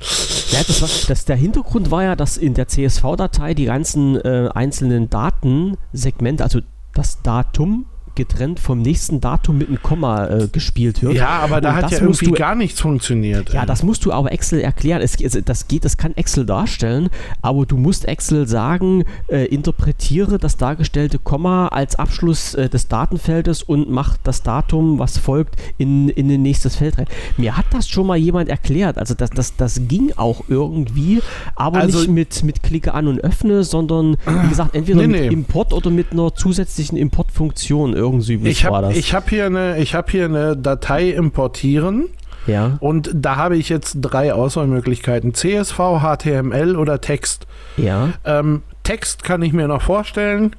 [0.00, 4.48] ja, das war, das, der Hintergrund war ja, dass in der CSV-Datei die ganzen äh,
[4.54, 6.60] einzelnen Datensegmente, also
[6.94, 11.14] das Datum getrennt vom nächsten Datum mit einem Komma äh, gespielt wird.
[11.14, 13.52] Ja, aber da und hat ja irgendwie du, gar nichts funktioniert.
[13.52, 15.00] Ja, das musst du aber Excel erklären.
[15.02, 17.08] Es, das geht, das kann Excel darstellen,
[17.42, 23.62] aber du musst Excel sagen, äh, interpretiere das dargestellte Komma als Abschluss äh, des Datenfeldes
[23.62, 27.06] und mach das Datum, was folgt, in, in ein nächstes Feld rein.
[27.36, 28.98] Mir hat das schon mal jemand erklärt.
[28.98, 31.20] Also das, das, das ging auch irgendwie,
[31.54, 35.20] aber also, nicht mit, mit Klicke an und öffne, sondern wie gesagt, entweder nee, mit
[35.20, 35.26] nee.
[35.28, 38.96] Import oder mit einer zusätzlichen Importfunktion irgendwie ich hab, war das.
[38.96, 42.06] Ich habe hier, eine, hab hier eine Datei importieren.
[42.46, 42.78] Ja.
[42.80, 47.46] Und da habe ich jetzt drei Auswahlmöglichkeiten: CSV, HTML oder Text.
[47.76, 48.10] Ja.
[48.24, 50.56] Ähm, Text kann ich mir noch vorstellen.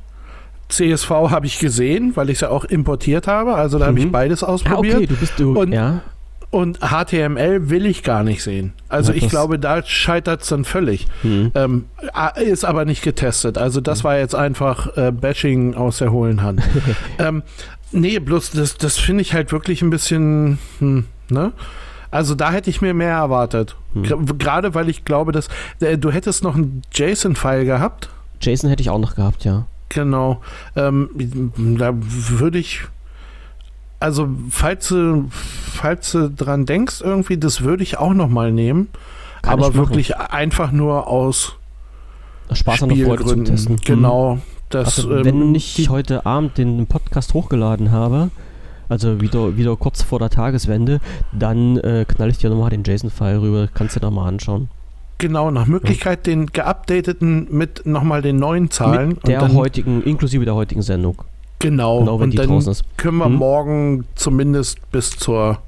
[0.70, 3.56] CSV habe ich gesehen, weil ich es ja auch importiert habe.
[3.56, 3.90] Also da mhm.
[3.90, 4.96] habe ich beides ausprobiert.
[4.96, 5.60] Ah, okay, du bist du.
[5.60, 6.02] Und, ja.
[6.52, 8.74] Und HTML will ich gar nicht sehen.
[8.90, 11.08] Also ja, ich glaube, da scheitert es dann völlig.
[11.24, 11.52] Mhm.
[11.56, 11.86] Ähm,
[12.36, 13.58] ist aber nicht getestet.
[13.58, 14.04] Also das mhm.
[14.04, 16.62] war jetzt einfach äh, Bashing aus der hohlen Hand.
[17.20, 17.42] ähm,
[17.94, 21.54] nee, bloß das, das finde ich halt wirklich ein bisschen, hm, ne?
[22.12, 23.78] Also da hätte ich mir mehr erwartet.
[23.94, 24.38] Mhm.
[24.38, 25.48] Gerade weil ich glaube, dass
[25.80, 28.10] äh, du hättest noch einen JSON-File gehabt.
[28.42, 29.68] JSON hätte ich auch noch gehabt, ja.
[29.88, 30.42] Genau.
[30.76, 32.82] Ähm, da würde ich
[34.02, 38.90] also falls du, falls du dran denkst, irgendwie, das würde ich auch noch mal nehmen.
[39.42, 41.56] Kann aber wirklich einfach nur aus
[42.52, 43.78] Spaß an Freude zum Testen.
[43.78, 44.40] Genau.
[44.70, 48.30] Das, also, wenn ähm, ich heute Abend den Podcast hochgeladen habe,
[48.90, 51.00] also wieder, wieder kurz vor der Tageswende,
[51.32, 54.70] dann äh, knall ich dir nochmal den JSON-File rüber, kannst du dir da mal anschauen.
[55.18, 56.34] Genau, nach Möglichkeit ja.
[56.34, 59.10] den geupdateten mit nochmal den neuen Zahlen.
[59.10, 61.24] Mit der heutigen, inklusive der heutigen Sendung.
[61.62, 62.64] Genau, genau und dann
[62.98, 63.36] können wir hm?
[63.36, 65.60] morgen zumindest bis zur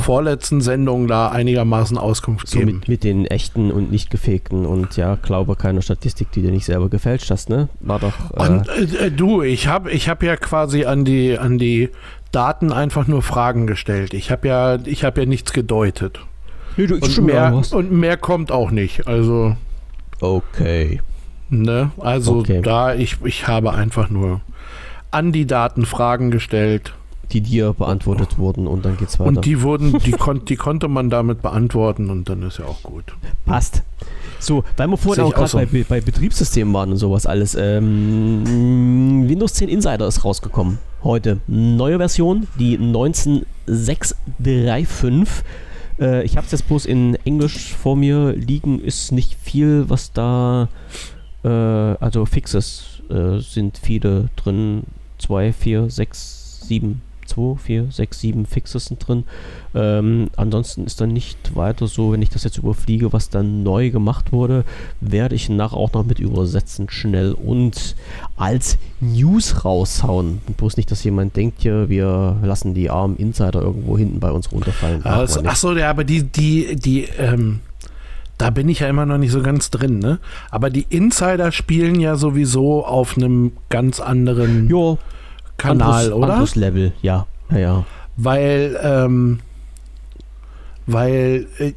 [0.00, 2.78] vorletzten Sendung da einigermaßen Auskunft so geben.
[2.78, 6.64] Mit, mit, den echten und nicht gefegten und ja, glaube keine Statistik, die du nicht
[6.64, 7.68] selber gefälscht hast, ne?
[7.80, 8.14] War doch.
[8.34, 11.90] Äh und, äh, du, ich habe ich hab ja quasi an die, an die
[12.32, 14.14] Daten einfach nur Fragen gestellt.
[14.14, 16.20] Ich habe ja, ich habe ja nichts gedeutet.
[16.76, 19.06] Nee, du, und, mehr, und mehr kommt auch nicht.
[19.06, 19.56] Also.
[20.20, 21.00] Okay.
[21.50, 21.90] Ne?
[21.98, 22.60] Also okay.
[22.62, 24.40] da, ich, ich habe einfach nur
[25.10, 26.92] an die Daten Fragen gestellt.
[27.32, 28.38] Die dir beantwortet oh.
[28.38, 29.28] wurden und dann geht's weiter.
[29.28, 32.82] Und die wurden, die, kon die konnte man damit beantworten und dann ist ja auch
[32.82, 33.04] gut.
[33.44, 33.82] Passt.
[34.38, 35.58] So, weil wir vorhin auch gerade so.
[35.58, 37.54] bei, bei, Betriebssystemen waren und sowas alles.
[37.54, 40.78] Ähm, Windows 10 Insider ist rausgekommen.
[41.02, 41.40] Heute.
[41.46, 45.44] Neue Version, die 19635.
[46.00, 48.80] Äh, ich habe es jetzt bloß in Englisch vor mir liegen.
[48.80, 50.68] Ist nicht viel, was da.
[51.44, 54.84] Äh, also Fixes äh, sind viele drin.
[55.18, 59.24] 2, 4, 6, 7, 2, 4, 6, 7 Fixes sind drin.
[59.74, 63.90] Ähm, ansonsten ist dann nicht weiter so, wenn ich das jetzt überfliege, was dann neu
[63.90, 64.64] gemacht wurde,
[65.00, 67.94] werde ich nachher auch noch mit übersetzen schnell und
[68.36, 70.40] als News raushauen.
[70.56, 74.50] Bloß nicht, dass jemand denkt, ja, wir lassen die armen Insider irgendwo hinten bei uns
[74.50, 75.04] runterfallen.
[75.04, 77.60] Also, Achso, ja, aber die, die, die, ähm,
[78.38, 80.20] da bin ich ja immer noch nicht so ganz drin, ne?
[80.50, 84.98] Aber die Insider spielen ja sowieso auf einem ganz anderen jo,
[85.56, 86.32] Kanal, anderes, oder?
[86.34, 87.26] Anderes Level, ja.
[87.50, 87.84] ja, ja.
[88.16, 89.40] Weil, ähm,
[90.86, 91.72] weil, äh,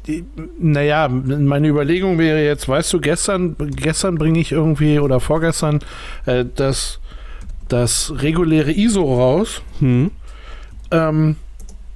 [0.58, 5.80] naja, meine Überlegung wäre jetzt, weißt du, gestern, gestern bringe ich irgendwie oder vorgestern
[6.26, 7.00] äh, das,
[7.68, 9.62] das reguläre ISO raus.
[9.80, 10.12] Hm.
[10.92, 11.36] Ähm,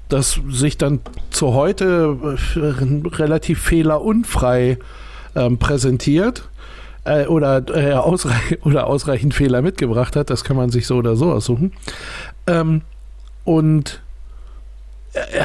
[0.09, 1.01] das sich dann
[1.31, 4.79] zu heute äh, relativ fehlerunfrei
[5.35, 6.49] ähm, präsentiert
[7.05, 10.31] äh, oder, äh, ausreich oder ausreichend Fehler mitgebracht hat.
[10.31, 11.73] Das kann man sich so oder so aussuchen.
[12.47, 12.83] Ähm,
[13.45, 14.03] und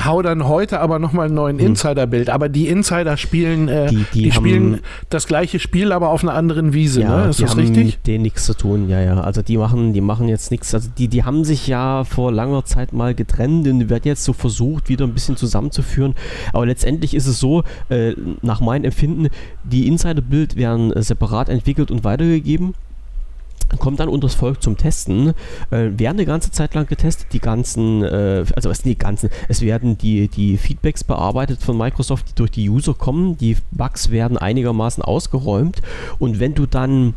[0.05, 1.67] hau dann heute aber nochmal einen neuen Hm.
[1.67, 2.29] Insider-Bild.
[2.29, 6.23] Aber die Insider spielen, äh, Die- die, die spielen haben- das gleiche Spiel, aber auf
[6.23, 7.01] einer anderen Wiese.
[7.01, 7.29] Ja, ne?
[7.29, 7.85] Ist die das haben richtig?
[7.97, 9.19] mit denen nichts zu tun, ja, ja.
[9.21, 10.73] Also die machen, die machen jetzt nichts.
[10.73, 14.33] Also die, die haben sich ja vor langer Zeit mal getrennt und werden jetzt so
[14.33, 16.15] versucht, wieder ein bisschen zusammenzuführen.
[16.53, 19.27] Aber letztendlich ist es so, äh, nach meinem Empfinden,
[19.63, 22.73] die Insider-Bild werden äh, separat entwickelt und weitergegeben.
[23.79, 25.29] Kommt dann unter das Volk zum Testen.
[25.69, 29.61] Äh, werden eine ganze Zeit lang getestet, die ganzen, äh, also was die ganzen, es
[29.61, 34.37] werden die, die Feedbacks bearbeitet von Microsoft, die durch die User kommen, die Bugs werden
[34.37, 35.81] einigermaßen ausgeräumt
[36.19, 37.13] und wenn du dann,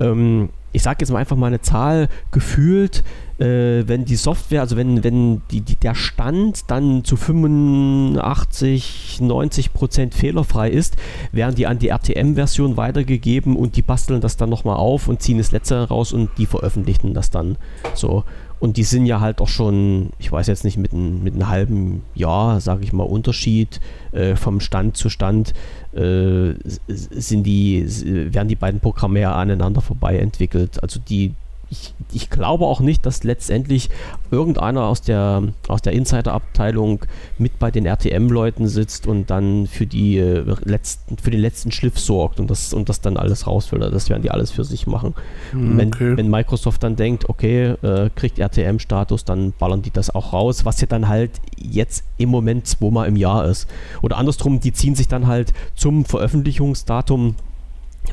[0.00, 3.02] ähm, ich sage jetzt mal einfach mal eine Zahl, gefühlt,
[3.38, 9.74] äh, wenn die Software, also wenn, wenn die, die, der Stand dann zu 85, 90
[9.74, 10.96] Prozent fehlerfrei ist,
[11.32, 15.38] werden die an die RTM-Version weitergegeben und die basteln das dann nochmal auf und ziehen
[15.38, 17.56] das letzte raus und die veröffentlichen das dann
[17.94, 18.24] so.
[18.58, 21.48] Und die sind ja halt auch schon, ich weiß jetzt nicht, mit, ein, mit einem
[21.48, 23.80] halben Jahr, sage ich mal, Unterschied
[24.12, 25.52] äh, vom Stand zu Stand,
[25.92, 26.54] äh,
[26.86, 27.84] sind die,
[28.32, 30.82] werden die beiden Programme ja aneinander vorbei entwickelt.
[30.82, 31.34] Also die,
[31.68, 33.90] ich, ich glaube auch nicht, dass letztendlich
[34.30, 37.00] irgendeiner aus der, aus der Insider-Abteilung
[37.38, 41.98] mit bei den RTM-Leuten sitzt und dann für, die, äh, letzten, für den letzten Schliff
[41.98, 43.92] sorgt und das, und das dann alles rausfiltert.
[43.92, 45.14] Das werden die alles für sich machen.
[45.52, 46.16] Wenn, Okay.
[46.16, 50.80] wenn Microsoft dann denkt, okay, äh, kriegt RTM-Status, dann ballern die das auch raus, was
[50.80, 53.68] ja dann halt jetzt im Moment zweimal im Jahr ist.
[54.02, 57.34] Oder andersrum, die ziehen sich dann halt zum Veröffentlichungsdatum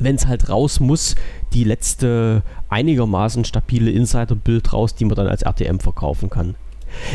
[0.00, 1.14] wenn es halt raus muss,
[1.52, 6.56] die letzte einigermaßen stabile Insider-Bild raus, die man dann als RTM verkaufen kann.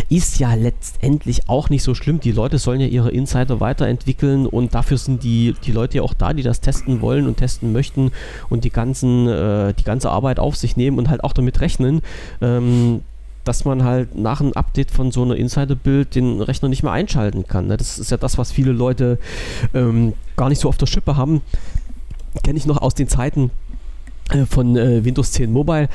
[0.09, 2.19] Ist ja letztendlich auch nicht so schlimm.
[2.19, 6.13] Die Leute sollen ja ihre Insider weiterentwickeln und dafür sind die, die Leute ja auch
[6.13, 8.11] da, die das testen wollen und testen möchten
[8.49, 12.01] und die, ganzen, äh, die ganze Arbeit auf sich nehmen und halt auch damit rechnen,
[12.41, 13.01] ähm,
[13.45, 17.47] dass man halt nach einem Update von so einer Insider-Bild den Rechner nicht mehr einschalten
[17.47, 17.67] kann.
[17.67, 17.77] Ne?
[17.77, 19.17] Das ist ja das, was viele Leute
[19.73, 21.41] ähm, gar nicht so auf der Schippe haben.
[22.43, 23.51] Kenne ich noch aus den Zeiten
[24.31, 25.89] äh, von äh, Windows 10 Mobile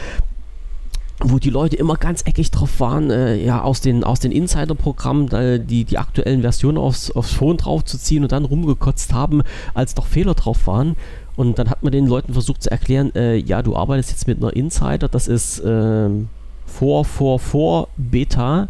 [1.21, 5.31] wo die Leute immer ganz eckig drauf waren, äh, ja, aus den, aus den Insider-Programmen
[5.31, 9.43] äh, die, die aktuellen Versionen aufs, aufs Phone draufzuziehen und dann rumgekotzt haben,
[9.75, 10.97] als doch Fehler drauf waren.
[11.37, 14.39] Und dann hat man den Leuten versucht zu erklären, äh, ja, du arbeitest jetzt mit
[14.39, 16.29] einer Insider, das ist ähm,
[16.67, 18.69] vor, vor, vor Beta.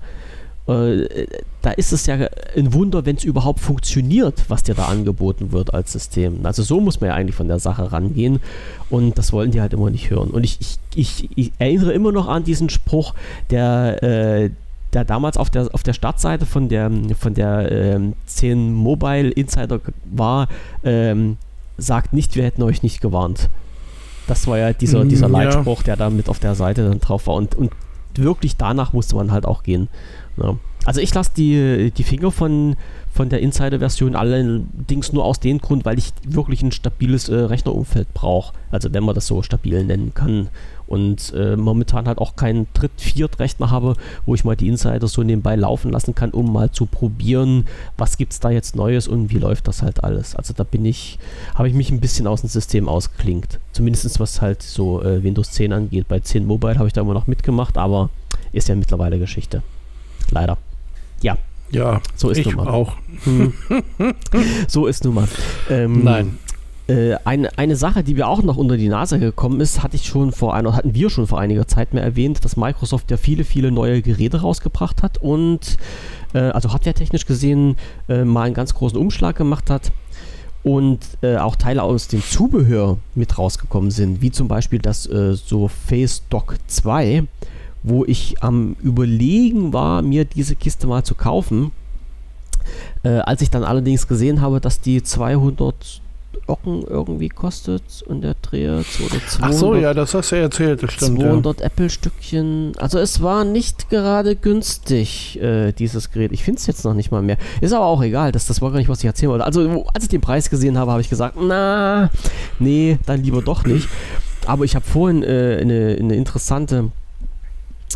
[0.67, 1.27] Äh,
[1.61, 2.17] da ist es ja
[2.57, 6.41] ein Wunder, wenn es überhaupt funktioniert, was dir da angeboten wird als System.
[6.45, 8.41] Also so muss man ja eigentlich von der Sache rangehen
[8.91, 10.31] und das wollen die halt immer nicht hören.
[10.31, 13.15] Und ich, ich, ich, ich erinnere immer noch an diesen Spruch,
[13.51, 14.51] der, äh,
[14.93, 19.81] der damals auf der, auf der Startseite von der, von der ähm, 10 Mobile Insider
[20.05, 20.49] war,
[20.83, 21.37] ähm,
[21.77, 23.49] sagt nicht, wir hätten euch nicht gewarnt.
[24.27, 25.33] Das war ja dieser, Mm, dieser ja.
[25.33, 27.35] Leitspruch, der da mit auf der Seite dann drauf war.
[27.35, 27.73] Und, und
[28.15, 29.89] wirklich danach musste man halt auch gehen.
[30.37, 30.57] Ja.
[30.85, 32.76] Also ich lasse die, die Finger von,
[33.11, 38.12] von der Insider-Version allerdings nur aus dem Grund, weil ich wirklich ein stabiles äh, Rechnerumfeld
[38.12, 38.53] brauche.
[38.70, 40.49] Also wenn man das so stabil nennen kann.
[40.87, 45.22] Und äh, momentan halt auch keinen Dritt-, Viert-Rechner habe, wo ich mal die Insider so
[45.22, 47.64] nebenbei laufen lassen kann, um mal zu probieren,
[47.97, 50.37] was gibt es da jetzt Neues und wie läuft das halt alles.
[50.37, 51.18] Also da bin ich,
[51.55, 53.59] habe ich mich ein bisschen aus dem System ausgeklinkt.
[53.72, 56.07] Zumindest was halt so äh, Windows 10 angeht.
[56.09, 58.11] Bei 10 Mobile habe ich da immer noch mitgemacht, aber
[58.53, 59.62] ist ja mittlerweile Geschichte.
[60.35, 60.59] Leider.
[61.22, 61.39] Ja,
[61.70, 62.68] Ja, so ist ich nun mal.
[62.68, 62.97] auch.
[64.68, 65.28] So ist nun mal.
[65.70, 66.39] Ähm, Nein.
[66.87, 70.05] Äh, eine, eine Sache, die mir auch noch unter die Nase gekommen ist, hatte ich
[70.07, 73.45] schon vor einer, hatten wir schon vor einiger Zeit mehr erwähnt, dass Microsoft ja viele,
[73.45, 75.78] viele neue Geräte rausgebracht hat und
[76.35, 77.76] äh, also hardware-technisch gesehen
[78.09, 79.93] äh, mal einen ganz großen Umschlag gemacht hat
[80.62, 85.35] und äh, auch Teile aus dem Zubehör mit rausgekommen sind, wie zum Beispiel das äh,
[85.35, 87.24] so Face Dock 2,
[87.85, 91.70] wo ich am Überlegen war, mir diese Kiste mal zu kaufen.
[93.03, 96.01] Äh, als ich dann allerdings gesehen habe, dass die 200
[96.47, 100.43] Ocken irgendwie kostet und der Dreher oder 200, Ach so, ja, das hast du ja
[100.43, 101.20] erzählt, das stimmt.
[101.20, 101.66] 200 ja.
[101.66, 102.72] Apple-Stückchen.
[102.78, 106.32] Also es war nicht gerade günstig, äh, dieses Gerät.
[106.32, 107.37] Ich finde es jetzt noch nicht mal mehr.
[107.61, 109.45] Ist aber auch egal, das, das war gar nicht, was ich erzählen wollte.
[109.45, 112.11] Also als ich den Preis gesehen habe, habe ich gesagt, na,
[112.59, 113.89] nee, dann lieber doch nicht.
[114.47, 116.91] Aber ich habe vorhin äh, eine, eine interessante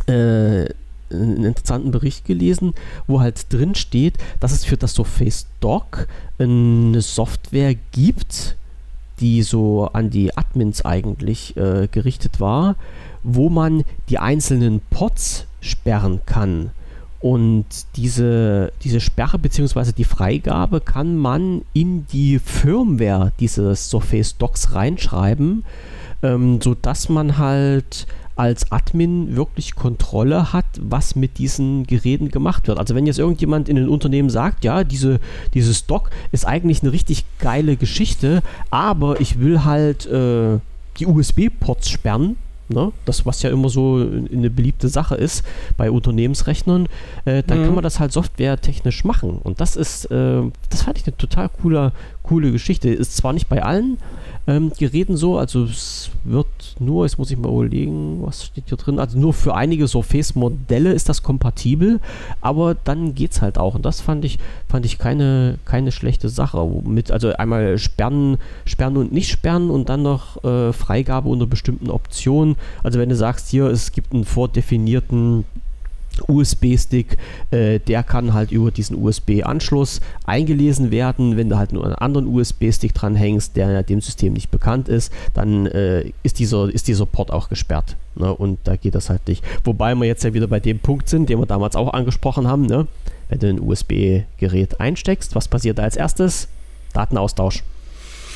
[0.07, 0.67] äh,
[1.11, 2.75] einen interessanten Bericht gelesen,
[3.07, 6.07] wo halt drin steht, dass es für das Surface Dock
[6.39, 8.57] eine Software gibt,
[9.21, 12.77] die so an die Admins eigentlich äh, gerichtet war,
[13.23, 16.71] wo man die einzelnen Pods sperren kann.
[17.21, 19.91] Und diese, diese Sperre bzw.
[19.93, 25.65] die Freigabe kann man in die Firmware dieses Surface Docks reinschreiben,
[26.23, 28.07] ähm, sodass man halt
[28.39, 32.79] als Admin wirklich Kontrolle hat, was mit diesen Geräten gemacht wird.
[32.79, 35.19] Also wenn jetzt irgendjemand in den Unternehmen sagt, ja, diese,
[35.55, 40.59] dieses Dock ist eigentlich eine richtig geile Geschichte, aber ich will halt äh,
[40.99, 42.37] die USB-Ports sperren,
[42.71, 42.93] Ne?
[43.07, 45.43] Das, was ja immer so eine beliebte Sache ist
[45.79, 46.87] bei Unternehmensrechnern,
[47.25, 47.65] äh, dann mhm.
[47.65, 49.39] kann man das halt softwaretechnisch machen.
[49.43, 51.93] Und das ist, äh, das fand ich eine total coole,
[52.29, 52.91] coole Geschichte.
[52.91, 53.99] Ist zwar nicht bei allen
[54.49, 56.47] ähm, Geräten so, also es wird
[56.79, 60.93] nur, jetzt muss ich mal überlegen, was steht hier drin, also nur für einige Surface-Modelle
[60.93, 62.01] ist das kompatibel,
[62.41, 63.75] aber dann geht es halt auch.
[63.75, 66.65] Und das fand ich, fand ich keine, keine schlechte Sache.
[66.85, 71.91] Mit, also einmal sperren, sperren und nicht sperren und dann noch äh, Freigabe unter bestimmten
[71.91, 72.57] Optionen.
[72.83, 75.45] Also wenn du sagst, hier, es gibt einen vordefinierten
[76.29, 77.17] USB-Stick,
[77.51, 81.37] äh, der kann halt über diesen USB-Anschluss eingelesen werden.
[81.37, 85.67] Wenn du halt nur einen anderen USB-Stick dranhängst, der dem System nicht bekannt ist, dann
[85.67, 87.97] äh, ist, dieser, ist dieser Port auch gesperrt.
[88.15, 88.35] Ne?
[88.35, 89.45] Und da geht das halt nicht.
[89.65, 92.67] Wobei wir jetzt ja wieder bei dem Punkt sind, den wir damals auch angesprochen haben.
[92.67, 92.87] Ne?
[93.29, 96.49] Wenn du ein USB-Gerät einsteckst, was passiert da als erstes?
[96.93, 97.63] Datenaustausch.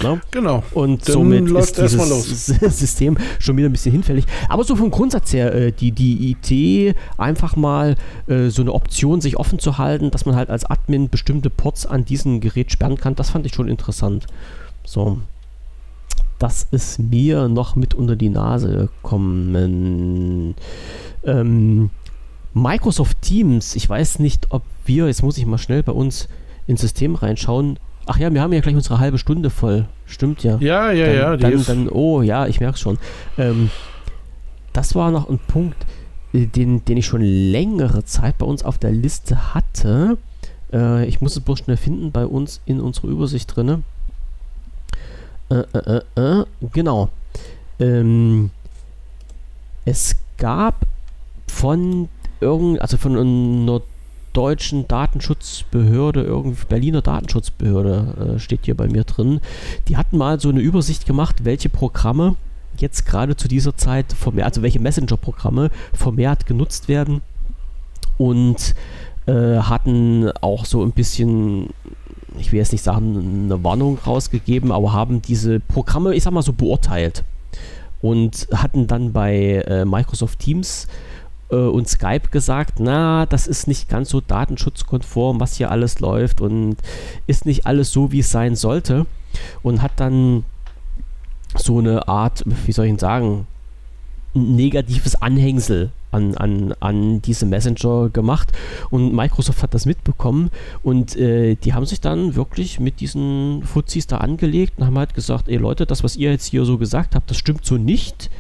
[0.03, 0.21] Ne?
[0.31, 0.63] Genau.
[0.73, 2.47] Und Dann somit ist dieses
[2.79, 4.25] System schon wieder ein bisschen hinfällig.
[4.49, 7.97] Aber so vom Grundsatz her, äh, die, die Idee, einfach mal
[8.27, 11.87] äh, so eine Option sich offen zu halten, dass man halt als Admin bestimmte Ports
[11.87, 14.27] an diesem Gerät sperren kann, das fand ich schon interessant.
[14.85, 15.19] So.
[16.39, 20.57] Das ist mir noch mit unter die Nase gekommen.
[21.25, 21.91] Ähm,
[22.55, 26.29] Microsoft Teams, ich weiß nicht, ob wir, jetzt muss ich mal schnell bei uns
[26.67, 29.87] ins System reinschauen, Ach ja, wir haben ja gleich unsere halbe Stunde voll.
[30.07, 30.57] Stimmt ja.
[30.59, 31.37] Ja, ja, dann, ja.
[31.37, 32.99] Dann, dann, oh ja, ich merke es schon.
[33.39, 33.71] Ähm,
[34.73, 35.87] das war noch ein Punkt,
[36.33, 40.19] äh, den, den ich schon längere Zeit bei uns auf der Liste hatte.
[40.73, 43.85] Äh, ich muss es bloß schnell finden bei uns in unserer Übersicht drin.
[45.51, 47.11] Äh, äh, äh, äh, genau.
[47.79, 48.51] Ähm,
[49.85, 50.87] es gab
[51.47, 52.09] von
[52.41, 53.83] irgend, also von einer
[54.33, 59.41] deutschen Datenschutzbehörde, irgendwie Berliner Datenschutzbehörde äh, steht hier bei mir drin.
[59.89, 62.37] Die hatten mal so eine Übersicht gemacht, welche Programme
[62.79, 67.21] jetzt gerade zu dieser Zeit vermehrt, also welche Messenger-Programme vermehrt genutzt werden
[68.17, 68.75] und
[69.27, 71.71] äh, hatten auch so ein bisschen,
[72.39, 76.43] ich will jetzt nicht sagen, eine Warnung rausgegeben, aber haben diese Programme, ich sag mal
[76.43, 77.25] so, beurteilt
[78.01, 80.89] und hatten dann bei äh, Microsoft Teams
[81.53, 86.41] äh, und Skype gesagt, na, das ist nicht ganz so datenschutzkonform, was hier alles läuft
[86.41, 86.77] und
[87.27, 89.07] ist nicht alles so, wie es sein sollte.
[89.63, 90.45] Und hat dann
[91.55, 93.47] so eine Art, wie soll ich ihn sagen,
[94.35, 98.53] negatives Anhängsel an, an, an diese Messenger gemacht
[98.91, 100.51] und Microsoft hat das mitbekommen
[100.83, 105.15] und äh, die haben sich dann wirklich mit diesen Fuzis da angelegt und haben halt
[105.15, 108.31] gesagt, ey Leute, das was ihr jetzt hier so gesagt habt, das stimmt so nicht.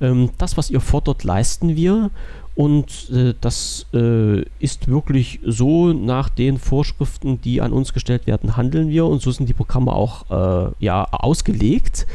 [0.00, 2.10] Ähm, das was ihr fordert, leisten wir
[2.56, 8.56] und äh, das äh, ist wirklich so nach den Vorschriften, die an uns gestellt werden,
[8.56, 9.04] handeln wir.
[9.04, 12.06] Und so sind die Programme auch äh, ja, ausgelegt.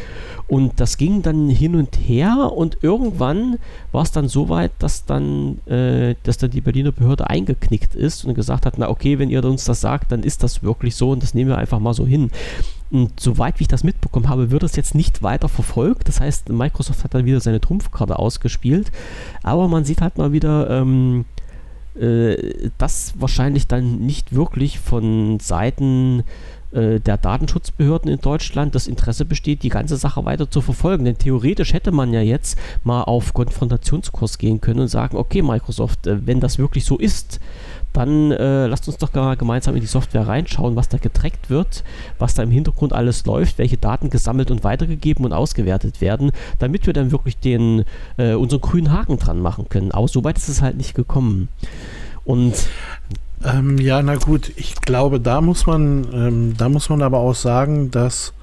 [0.48, 3.60] Und das ging dann hin und her und irgendwann
[3.92, 8.26] war es dann so weit, dass dann, äh, dass dann die Berliner Behörde eingeknickt ist
[8.26, 11.12] und gesagt hat, na okay, wenn ihr uns das sagt, dann ist das wirklich so
[11.12, 12.32] und das nehmen wir einfach mal so hin.
[12.92, 16.10] Und soweit wie ich das mitbekommen habe, wird es jetzt nicht weiter verfolgt.
[16.10, 18.92] Das heißt, Microsoft hat dann wieder seine Trumpfkarte ausgespielt.
[19.44, 21.24] Aber man sieht halt mal wieder, ähm,
[22.00, 26.24] äh, dass wahrscheinlich dann nicht wirklich von Seiten
[26.72, 31.06] äh, der Datenschutzbehörden in Deutschland das Interesse besteht, die ganze Sache weiter zu verfolgen.
[31.06, 36.08] Denn theoretisch hätte man ja jetzt mal auf Konfrontationskurs gehen können und sagen, okay Microsoft,
[36.08, 37.40] äh, wenn das wirklich so ist,
[37.94, 41.84] dann äh, lasst uns doch mal gemeinsam in die Software reinschauen, was da getrackt wird,
[42.20, 46.86] was da im Hintergrund alles läuft, welche Daten gesammelt und weitergegeben und ausgewertet werden, damit
[46.88, 47.84] wir dann wirklich den,
[48.18, 49.92] äh, unseren grünen Haken dran machen können.
[49.92, 51.50] Aber so weit ist es halt nicht gekommen.
[52.24, 52.68] Und
[53.44, 57.36] ähm, ja, na gut, ich glaube, da muss man, ähm, da muss man aber auch
[57.36, 58.34] sagen, dass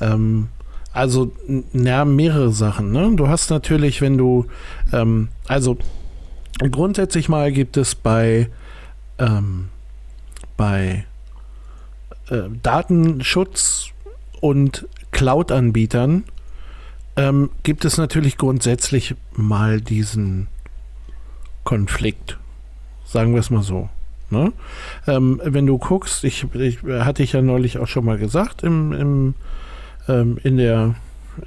[0.00, 0.48] ähm,
[0.92, 1.32] also
[1.72, 2.92] ja, mehrere Sachen.
[2.92, 3.12] Ne?
[3.16, 4.46] Du hast natürlich, wenn du,
[4.92, 5.76] ähm, also
[6.70, 8.48] grundsätzlich mal gibt es bei
[9.18, 9.68] ähm,
[10.56, 11.04] bei
[12.28, 13.90] äh, Datenschutz
[14.40, 16.24] und Cloud-Anbietern
[17.16, 20.48] ähm, gibt es natürlich grundsätzlich mal diesen
[21.64, 22.38] Konflikt.
[23.04, 23.88] Sagen wir es mal so.
[24.30, 24.52] Ne?
[25.06, 28.92] Ähm, wenn du guckst, ich, ich, hatte ich ja neulich auch schon mal gesagt, im,
[28.92, 29.34] im,
[30.08, 30.96] ähm, in der,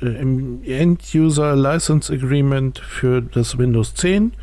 [0.01, 4.33] äh, im End-User License Agreement für das Windows 10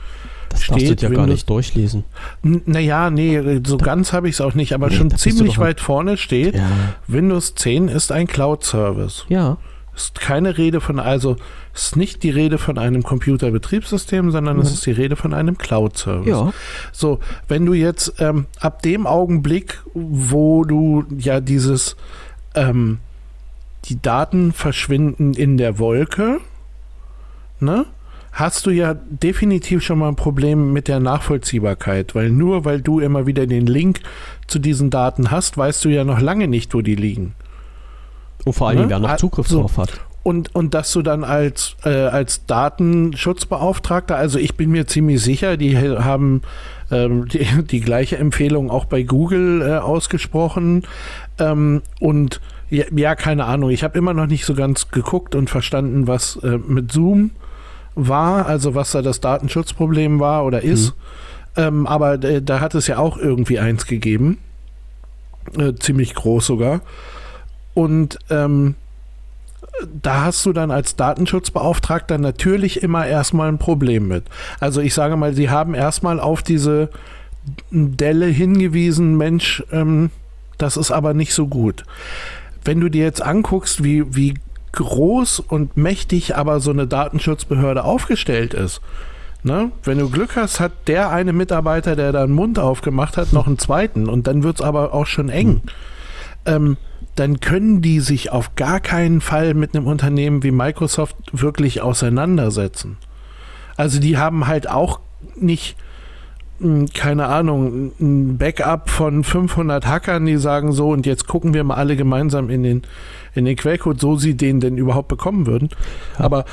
[0.49, 2.05] das steht ja Windows, gar nicht durchlesen.
[2.43, 6.17] Naja, nee, so ganz habe ich es auch nicht, aber nee, schon ziemlich weit vorne
[6.17, 6.69] steht, ja.
[7.07, 9.27] Windows 10 ist ein Cloud-Service.
[9.29, 9.59] Ja.
[9.95, 11.37] Ist keine Rede von, also
[11.75, 14.63] ist nicht die Rede von einem Computerbetriebssystem, sondern mhm.
[14.63, 16.29] es ist die Rede von einem Cloud-Service.
[16.29, 16.53] Ja.
[16.93, 21.97] So, wenn du jetzt ähm, ab dem Augenblick, wo du ja dieses,
[22.55, 22.99] ähm,
[23.87, 26.41] die Daten verschwinden in der Wolke,
[27.61, 27.87] ne?
[28.37, 33.01] Hast du ja definitiv schon mal ein Problem mit der Nachvollziehbarkeit, weil nur weil du
[33.01, 34.01] immer wieder den Link
[34.47, 37.35] zu diesen Daten hast, weißt du ja noch lange nicht, wo die liegen.
[38.45, 38.91] Und vor allem, ne?
[38.91, 39.63] wer noch Zugriff so.
[39.63, 40.01] drauf hat.
[40.23, 45.57] Und, und dass du dann als, äh, als Datenschutzbeauftragter, also ich bin mir ziemlich sicher,
[45.57, 46.43] die haben
[46.91, 50.83] ähm, die, die, gleiche Empfehlung auch bei Google äh, ausgesprochen.
[51.39, 55.49] Ähm, und ja, ja, keine Ahnung, ich habe immer noch nicht so ganz geguckt und
[55.49, 57.31] verstanden, was äh, mit Zoom
[57.97, 60.95] war, also was da das Datenschutzproblem war oder ist.
[61.57, 61.63] Mhm.
[61.63, 64.39] Ähm, aber äh, da hat es ja auch irgendwie eins gegeben.
[65.59, 66.83] Äh, ziemlich groß sogar.
[67.75, 68.75] Und ähm,
[70.03, 74.25] da hast du dann als Datenschutzbeauftragter natürlich immer erstmal ein Problem mit.
[74.61, 76.91] Also ich sage mal, sie haben erstmal auf diese
[77.71, 80.11] Delle hingewiesen, Mensch, ähm,
[80.59, 81.85] das ist aber nicht so gut.
[82.65, 84.35] Wenn du dir jetzt anguckst, wie, wie
[84.77, 88.81] groß und mächtig aber so eine Datenschutzbehörde aufgestellt ist.
[89.43, 89.73] Ne?
[89.85, 93.47] Wenn du Glück hast, hat der eine Mitarbeiter, der da einen Mund aufgemacht hat, noch
[93.47, 95.63] einen zweiten und dann wird es aber auch schon eng.
[96.45, 96.77] Ähm,
[97.15, 102.99] dann können die sich auf gar keinen Fall mit einem Unternehmen wie Microsoft wirklich auseinandersetzen.
[103.77, 105.01] Also die haben halt auch
[105.35, 105.86] nicht hm,
[106.95, 111.75] keine Ahnung, ein Backup von 500 Hackern, die sagen so, und jetzt gucken wir mal
[111.75, 112.83] alle gemeinsam in den,
[113.35, 115.69] in den Quellcode, so sie den denn überhaupt bekommen würden.
[116.17, 116.45] Aber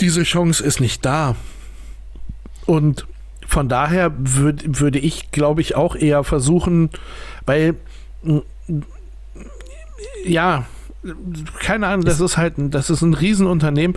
[0.00, 1.36] diese Chance ist nicht da.
[2.66, 3.06] Und
[3.46, 6.90] von daher würd, würde ich, glaube ich, auch eher versuchen,
[7.44, 7.74] weil,
[8.22, 8.42] hm,
[10.24, 10.66] ja,
[11.58, 13.96] keine Ahnung, das ist halt, das ist ein Riesenunternehmen.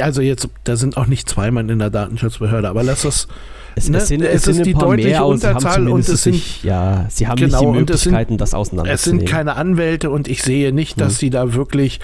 [0.00, 3.28] Also jetzt, da sind auch nicht zwei Mann in der Datenschutzbehörde, aber lass das
[3.74, 3.98] es, ne?
[3.98, 7.74] es, sind, es, sind die deutliche Unterzahl und es sind ja, sie haben genau, nicht
[7.74, 8.94] die Möglichkeiten, sind, das auseinanderzunehmen.
[8.94, 11.18] Es sind keine Anwälte und ich sehe nicht, dass hm.
[11.18, 12.00] sie da wirklich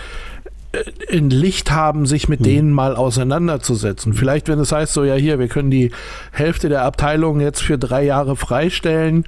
[0.73, 2.45] äh, in Licht haben, sich mit hm.
[2.45, 4.15] denen mal auseinanderzusetzen.
[4.15, 5.91] Vielleicht, wenn es heißt, so ja hier, wir können die
[6.33, 9.25] Hälfte der Abteilung jetzt für drei Jahre freistellen,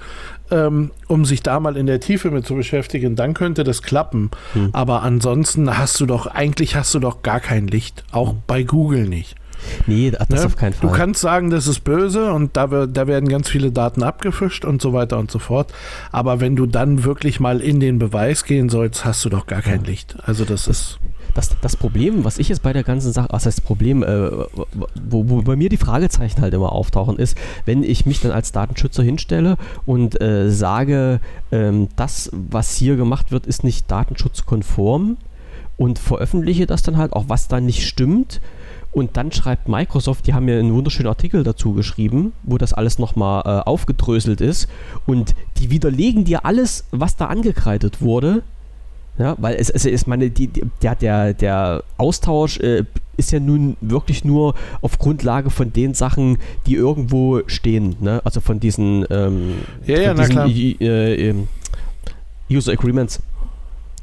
[0.51, 4.31] ähm, um sich da mal in der Tiefe mit zu beschäftigen, dann könnte das klappen.
[4.55, 4.71] Hm.
[4.73, 8.05] Aber ansonsten hast du doch, eigentlich hast du doch gar kein Licht.
[8.13, 8.43] Auch hm.
[8.47, 9.37] bei Google nicht.
[9.87, 10.45] Nee, das ne?
[10.45, 10.89] auf keinen Fall.
[10.89, 14.81] Du kannst sagen, das ist böse und da, da werden ganz viele Daten abgefischt und
[14.81, 15.73] so weiter und so fort.
[16.13, 19.63] Aber wenn du dann wirklich mal in den Beweis gehen sollst, hast du doch gar
[19.63, 20.17] kein Licht.
[20.25, 20.99] Also das ist.
[21.33, 24.31] Das, das Problem, was ich jetzt bei der ganzen Sache, was heißt das Problem, äh,
[24.31, 28.51] wo, wo, bei mir die Fragezeichen halt immer auftauchen, ist, wenn ich mich dann als
[28.51, 29.57] Datenschützer hinstelle
[29.87, 31.21] und äh, sage,
[31.53, 35.19] ähm, das, was hier gemacht wird, ist nicht datenschutzkonform
[35.77, 38.41] und veröffentliche das dann halt, auch was da nicht stimmt,
[38.93, 42.99] und dann schreibt Microsoft, die haben mir einen wunderschönen Artikel dazu geschrieben, wo das alles
[42.99, 44.69] nochmal äh, aufgedröselt ist.
[45.07, 48.43] Und die widerlegen dir alles, was da angekreidet wurde.
[49.19, 50.49] Ja, weil es, es ist meine, die,
[50.83, 52.85] der, der, der Austausch äh,
[53.17, 57.97] ist ja nun wirklich nur auf Grundlage von den Sachen, die irgendwo stehen.
[58.01, 58.23] Ne?
[58.25, 61.49] Also von diesen, ähm, ja, ja, diesen äh, ähm,
[62.51, 63.21] User Agreements.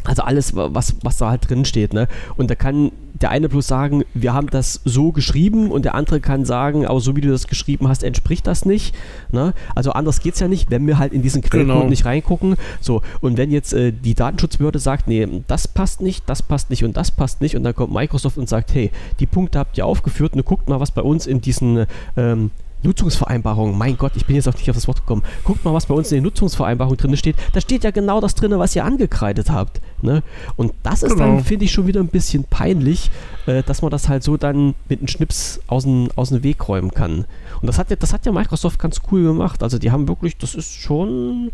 [0.07, 1.93] Also alles, was, was da halt drin steht.
[1.93, 2.07] Ne?
[2.37, 6.19] Und da kann der eine bloß sagen, wir haben das so geschrieben und der andere
[6.19, 8.95] kann sagen, aber so wie du das geschrieben hast, entspricht das nicht.
[9.31, 9.53] Ne?
[9.75, 11.89] Also anders geht es ja nicht, wenn wir halt in diesen Quellcode genau.
[11.89, 12.55] nicht reingucken.
[12.79, 16.83] So, und wenn jetzt äh, die Datenschutzbehörde sagt, nee, das passt nicht, das passt nicht
[16.83, 19.85] und das passt nicht und dann kommt Microsoft und sagt, hey, die Punkte habt ihr
[19.85, 21.85] aufgeführt und guckt mal, was bei uns in diesen
[22.15, 22.51] ähm,
[22.84, 25.23] Nutzungsvereinbarung, mein Gott, ich bin jetzt auch nicht auf das Wort gekommen.
[25.43, 27.36] Guckt mal, was bei uns in der Nutzungsvereinbarung drin steht.
[27.53, 29.82] Da steht ja genau das drin, was ihr angekreidet habt.
[30.01, 30.23] Ne?
[30.55, 31.25] Und das ist genau.
[31.25, 33.09] dann, finde ich, schon wieder ein bisschen peinlich,
[33.47, 36.67] äh, dass man das halt so dann mit einem Schnips aus dem, aus dem Weg
[36.67, 37.25] räumen kann.
[37.61, 39.63] Und das hat, ja, das hat ja Microsoft ganz cool gemacht.
[39.63, 41.51] Also die haben wirklich, das ist schon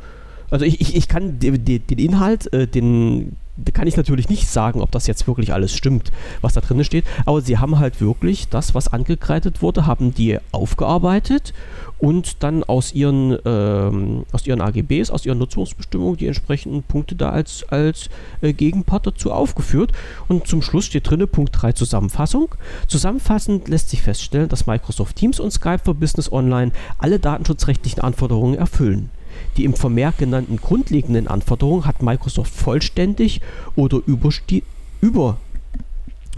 [0.53, 3.35] also ich, ich, ich kann den, den Inhalt, äh, den
[3.73, 7.05] kann ich natürlich nicht sagen, ob das jetzt wirklich alles stimmt, was da drin steht,
[7.25, 11.53] aber sie haben halt wirklich das, was angekreidet wurde, haben die aufgearbeitet
[11.97, 17.31] und dann aus ihren, ähm, aus ihren AGBs, aus ihren Nutzungsbestimmungen die entsprechenden Punkte da
[17.31, 18.09] als, als
[18.41, 19.91] äh, Gegenpart dazu aufgeführt.
[20.27, 22.53] Und zum Schluss steht drin Punkt 3 Zusammenfassung.
[22.87, 28.55] Zusammenfassend lässt sich feststellen, dass Microsoft Teams und Skype für Business Online alle datenschutzrechtlichen Anforderungen
[28.55, 29.09] erfüllen.
[29.57, 33.41] Die im Vermerk genannten grundlegenden Anforderungen hat Microsoft vollständig
[33.75, 35.37] oder über,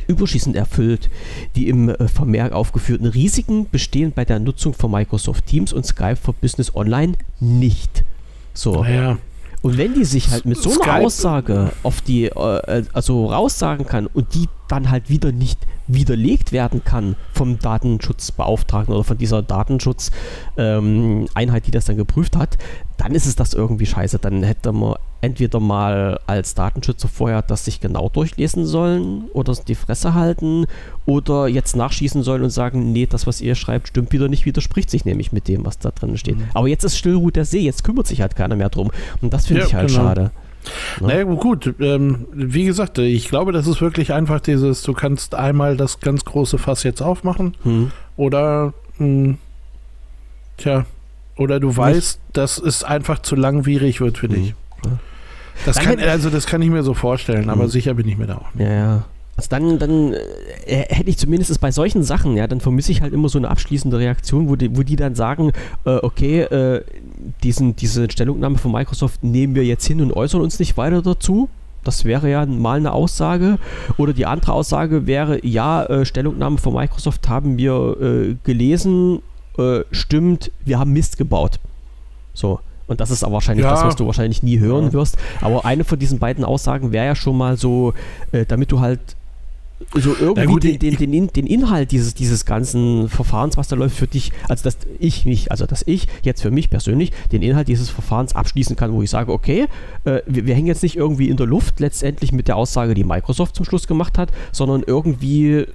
[0.07, 1.09] überschießend erfüllt.
[1.55, 6.18] Die im äh, Vermerk aufgeführten Risiken bestehen bei der Nutzung von Microsoft Teams und Skype
[6.18, 8.03] für Business Online nicht.
[8.53, 8.84] So.
[8.86, 9.18] Ja.
[9.61, 11.05] Und wenn die sich halt mit so einer Skype.
[11.05, 16.84] Aussage auf die, äh, also raussagen kann und die dann halt wieder nicht widerlegt werden
[16.84, 22.57] kann vom Datenschutzbeauftragten oder von dieser Datenschutzeinheit, die das dann geprüft hat,
[22.97, 24.20] dann ist es das irgendwie scheiße.
[24.20, 29.76] Dann hätte man entweder mal als Datenschützer vorher das sich genau durchlesen sollen oder die
[29.76, 30.66] Fresse halten
[31.05, 34.89] oder jetzt nachschießen sollen und sagen, nee, das, was ihr schreibt, stimmt wieder nicht, widerspricht
[34.89, 36.38] sich nämlich mit dem, was da drin steht.
[36.38, 36.47] Mhm.
[36.53, 38.91] Aber jetzt ist Stillruht der See, jetzt kümmert sich halt keiner mehr drum.
[39.22, 40.01] Und das finde ja, ich halt genau.
[40.01, 40.32] schade.
[40.99, 41.07] Ne?
[41.07, 45.78] Naja, gut, ähm, wie gesagt, ich glaube, das ist wirklich einfach dieses, du kannst einmal
[45.78, 47.91] das ganz große Fass jetzt aufmachen hm.
[48.18, 49.38] oder, mh, hm,
[50.57, 50.86] tja,
[51.38, 54.36] oder du weißt, dass es einfach zu langwierig wird für hm.
[54.36, 54.55] dich.
[55.66, 57.70] Das kann, also das kann ich mir so vorstellen, aber hm.
[57.70, 58.68] sicher bin ich mir da auch nicht.
[58.68, 59.05] Ja, ja.
[59.38, 63.14] Also dann, dann äh, hätte ich zumindest bei solchen Sachen, ja, dann vermisse ich halt
[63.14, 65.52] immer so eine abschließende Reaktion, wo die, wo die dann sagen,
[65.86, 66.84] äh, okay, äh,
[67.44, 71.50] diesen, diese Stellungnahme von Microsoft nehmen wir jetzt hin und äußern uns nicht weiter dazu.
[71.84, 73.60] Das wäre ja mal eine Aussage.
[73.98, 79.22] Oder die andere Aussage wäre, ja, äh, Stellungnahme von Microsoft haben wir äh, gelesen,
[79.58, 81.60] äh, stimmt, wir haben Mist gebaut.
[82.34, 82.60] So.
[82.88, 83.72] Und das ist aber wahrscheinlich ja.
[83.72, 85.18] das, was du wahrscheinlich nie hören wirst.
[85.42, 87.94] Aber eine von diesen beiden Aussagen wäre ja schon mal so,
[88.32, 89.16] äh, damit du halt
[89.94, 93.98] so irgendwie gut, den, den, den, den, Inhalt dieses, dieses ganzen Verfahrens, was da läuft,
[93.98, 97.68] für dich, also dass ich mich, also dass ich jetzt für mich persönlich den Inhalt
[97.68, 99.68] dieses Verfahrens abschließen kann, wo ich sage, okay,
[100.06, 103.04] äh, wir, wir, hängen jetzt nicht irgendwie in der Luft letztendlich mit der Aussage, die
[103.04, 105.66] Microsoft zum Schluss gemacht hat, sondern irgendwie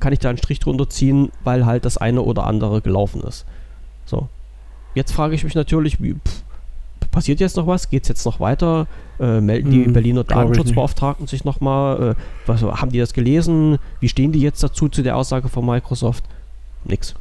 [0.00, 3.46] kann ich da einen Strich drunter ziehen, weil halt das eine oder andere gelaufen ist.
[4.06, 4.28] So.
[4.94, 6.42] Jetzt frage ich mich natürlich, wie, pff,
[7.16, 7.88] passiert jetzt noch was?
[7.88, 8.86] Geht es jetzt noch weiter?
[9.18, 12.10] Äh, melden die hm, Berliner Datenschutzbeauftragten sich nochmal?
[12.10, 12.14] Äh,
[12.44, 13.78] was, haben die das gelesen?
[14.00, 16.24] Wie stehen die jetzt dazu zu der Aussage von Microsoft?
[16.84, 17.14] Nix.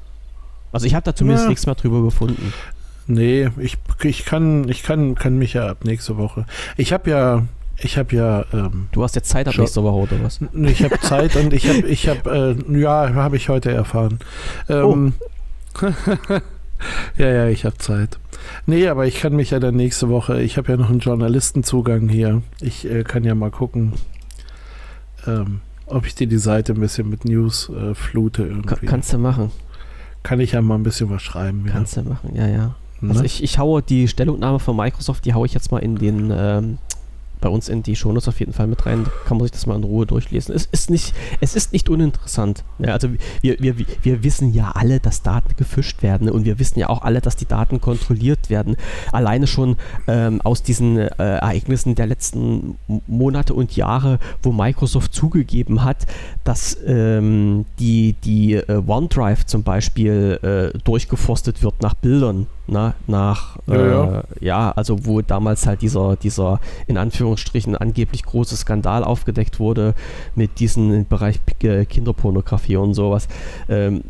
[0.74, 1.50] Also ich habe da zumindest ja.
[1.50, 2.52] nichts mehr drüber gefunden.
[3.08, 6.46] Nee, ich, ich kann, ich kann, kann mich ja ab nächste Woche.
[6.76, 7.44] Ich habe ja,
[7.78, 8.44] ich habe ja.
[8.52, 10.42] Ähm, du hast jetzt Zeit ab nächste Woche oder was?
[10.54, 14.20] Ich habe Zeit und ich habe, ich habe, äh, ja, habe ich heute erfahren.
[14.68, 15.14] Ähm,
[15.82, 15.86] oh.
[17.18, 18.20] ja, ja, ich habe Zeit.
[18.66, 22.10] Nee, aber ich kann mich ja dann nächste Woche, ich habe ja noch einen Journalistenzugang
[22.10, 22.42] hier.
[22.62, 23.94] Ich äh, kann ja mal gucken,
[25.28, 28.86] ähm, ob ich dir die Seite ein bisschen mit News äh, flute irgendwie.
[28.86, 29.52] kannst du machen.
[30.24, 31.66] Kann ich ja mal ein bisschen was schreiben.
[31.68, 32.02] Kannst ja.
[32.02, 32.76] du machen, ja, ja.
[33.02, 33.10] Ne?
[33.10, 36.32] Also ich, ich haue die Stellungnahme von Microsoft, die haue ich jetzt mal in den
[36.36, 36.78] ähm,
[37.42, 39.06] bei uns in die Shownotes auf jeden Fall mit rein.
[39.26, 40.56] Kann man sich das mal in Ruhe durchlesen.
[40.56, 42.64] Es ist nicht, es ist nicht uninteressant.
[42.80, 43.10] Ja, also
[43.42, 47.02] wir, wir, wir wissen ja alle, dass Daten gefischt werden und wir wissen ja auch
[47.02, 48.76] alle, dass die Daten kontrolliert werden.
[49.12, 49.78] Alleine schon
[50.08, 52.78] ähm, aus diesen äh, Ereignissen der letzten
[53.08, 56.06] Monate und Jahre, wo Microsoft zugegeben hat,
[56.44, 63.58] dass ähm, die, die äh, OneDrive zum Beispiel äh, durchgeforstet wird nach Bildern na, nach,
[63.68, 64.24] ja, äh, ja.
[64.40, 66.98] ja, also wo damals halt dieser, dieser in
[67.36, 69.94] Anführungsstrichen angeblich große Skandal aufgedeckt wurde
[70.36, 73.28] mit diesem Bereich Kinderpornografie und sowas.
[73.68, 74.04] Ähm,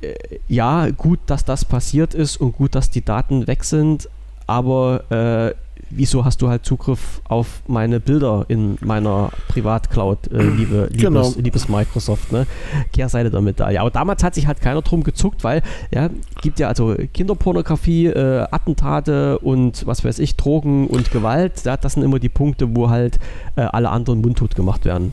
[0.00, 0.14] äh,
[0.48, 4.08] ja, gut, dass das passiert ist und gut, dass die Daten weg sind,
[4.46, 5.54] aber äh,
[5.90, 11.32] wieso hast du halt Zugriff auf meine Bilder in meiner Privatcloud, äh, liebe, liebes, genau.
[11.36, 12.46] liebes Microsoft, ne?
[12.92, 13.70] Kehrseite damit da.
[13.70, 15.62] Ja, aber damals hat sich halt keiner drum gezuckt, weil,
[15.92, 16.10] ja,
[16.42, 21.94] gibt ja also Kinderpornografie, äh, Attentate und was weiß ich, Drogen und Gewalt, ja, das
[21.94, 23.18] sind immer die Punkte, wo halt
[23.56, 25.12] äh, alle anderen mundtot gemacht werden.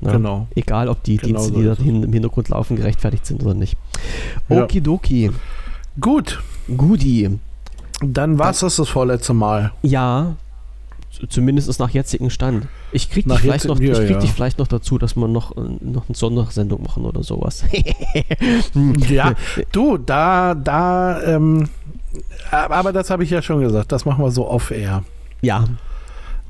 [0.00, 0.12] Ne?
[0.12, 0.46] Genau.
[0.54, 3.76] Egal, ob die genau Dienste, so die da im Hintergrund laufen, gerechtfertigt sind oder nicht.
[4.48, 5.26] Okidoki.
[5.26, 5.32] Ja.
[6.00, 6.40] Gut.
[6.76, 7.38] Gudi.
[8.00, 9.72] Dann war es das das vorletzte Mal.
[9.82, 10.36] Ja,
[11.28, 12.68] Zumindest nach jetzigem Stand.
[12.92, 14.18] Ich krieg, dich vielleicht, noch, ich krieg ja.
[14.18, 17.64] dich vielleicht noch dazu, dass wir noch, äh, noch eine Sondersendung machen oder sowas.
[19.08, 19.34] Ja,
[19.72, 21.68] du, da, da, ähm,
[22.50, 25.02] aber das habe ich ja schon gesagt, das machen wir so off-air.
[25.40, 25.64] ja,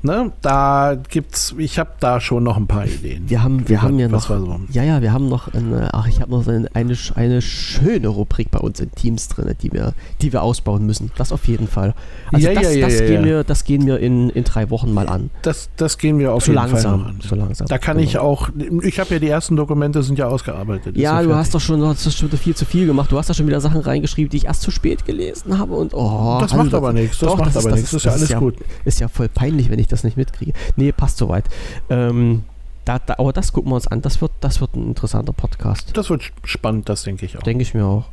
[0.01, 0.31] Ne?
[0.41, 3.29] Da gibt's, ich habe da schon noch ein paar Ideen.
[3.29, 4.21] wir haben, wir haben ja noch.
[4.27, 4.59] so?
[4.71, 8.49] Ja, ja, wir haben noch eine, ach, ich habe noch eine, eine, eine schöne Rubrik
[8.49, 11.11] bei uns in Teams drin, die wir, die wir ausbauen müssen.
[11.17, 11.93] Das auf jeden Fall.
[12.31, 13.25] Also Ja, das, ja, das, gehen.
[13.25, 15.31] Wir, das gehen wir in, in drei Wochen mal an.
[15.41, 16.99] Das, das gehen wir auf so jeden Fall langsam.
[17.01, 17.19] noch an.
[17.21, 17.67] So langsam.
[17.67, 18.23] Da kann ich Genau.
[18.23, 18.49] auch,
[18.83, 20.95] ich habe ja die ersten Dokumente sind ja ausgearbeitet.
[20.95, 23.11] Ja, du hast doch schon, hast schon viel zu viel gemacht.
[23.11, 25.73] Du hast da schon wieder Sachen reingeschrieben, die ich erst zu spät gelesen habe.
[25.75, 28.11] Und oh, Das also macht aber nichts, das doch, macht ist- aber nichts, ist ja
[28.13, 28.55] alles gut.
[28.85, 30.53] Ist ja voll peinlich, wenn ich das nicht mitkriege.
[30.75, 31.45] Nee, passt soweit.
[31.89, 32.43] Ähm,
[32.85, 34.01] da, da, aber das gucken wir uns an.
[34.01, 35.95] Das wird, das wird ein interessanter Podcast.
[35.95, 37.43] Das wird spannend, das denke ich auch.
[37.43, 38.05] Denke ich mir auch.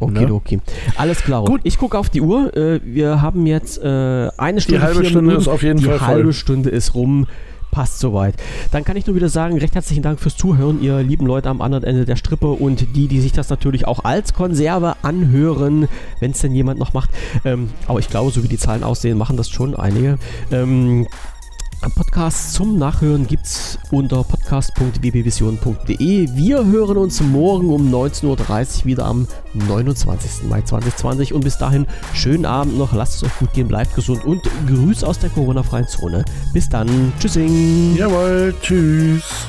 [0.00, 0.32] Okay, Ne?
[0.32, 0.60] okay.
[0.96, 1.44] Alles klar.
[1.44, 1.60] Gut.
[1.64, 2.56] Ich gucke auf die Uhr.
[2.56, 4.82] Äh, wir haben jetzt äh, eine Stunde.
[4.82, 5.40] halbe vier Stunde Minuten.
[5.42, 6.32] ist auf jeden die Fall halbe voll.
[6.32, 7.26] Stunde ist rum.
[7.70, 8.34] Passt soweit.
[8.70, 11.60] Dann kann ich nur wieder sagen, recht herzlichen Dank fürs Zuhören, ihr lieben Leute am
[11.60, 15.88] anderen Ende der Strippe und die, die sich das natürlich auch als Konserve anhören,
[16.20, 17.10] wenn es denn jemand noch macht.
[17.44, 20.18] Ähm, aber ich glaube, so wie die Zahlen aussehen, machen das schon einige.
[20.50, 21.06] Ähm,
[21.80, 26.28] Podcasts zum Nachhören gibt's unter podcast.wbvision.de.
[26.34, 30.48] Wir hören uns morgen um 19.30 Uhr wieder am 29.
[30.48, 34.24] Mai 2020 und bis dahin schönen Abend noch, lasst es euch gut gehen, bleibt gesund
[34.24, 36.24] und Grüß aus der Corona-freien Zone.
[36.52, 37.94] Bis dann, tschüssing.
[37.96, 39.46] Jawohl, tschüss.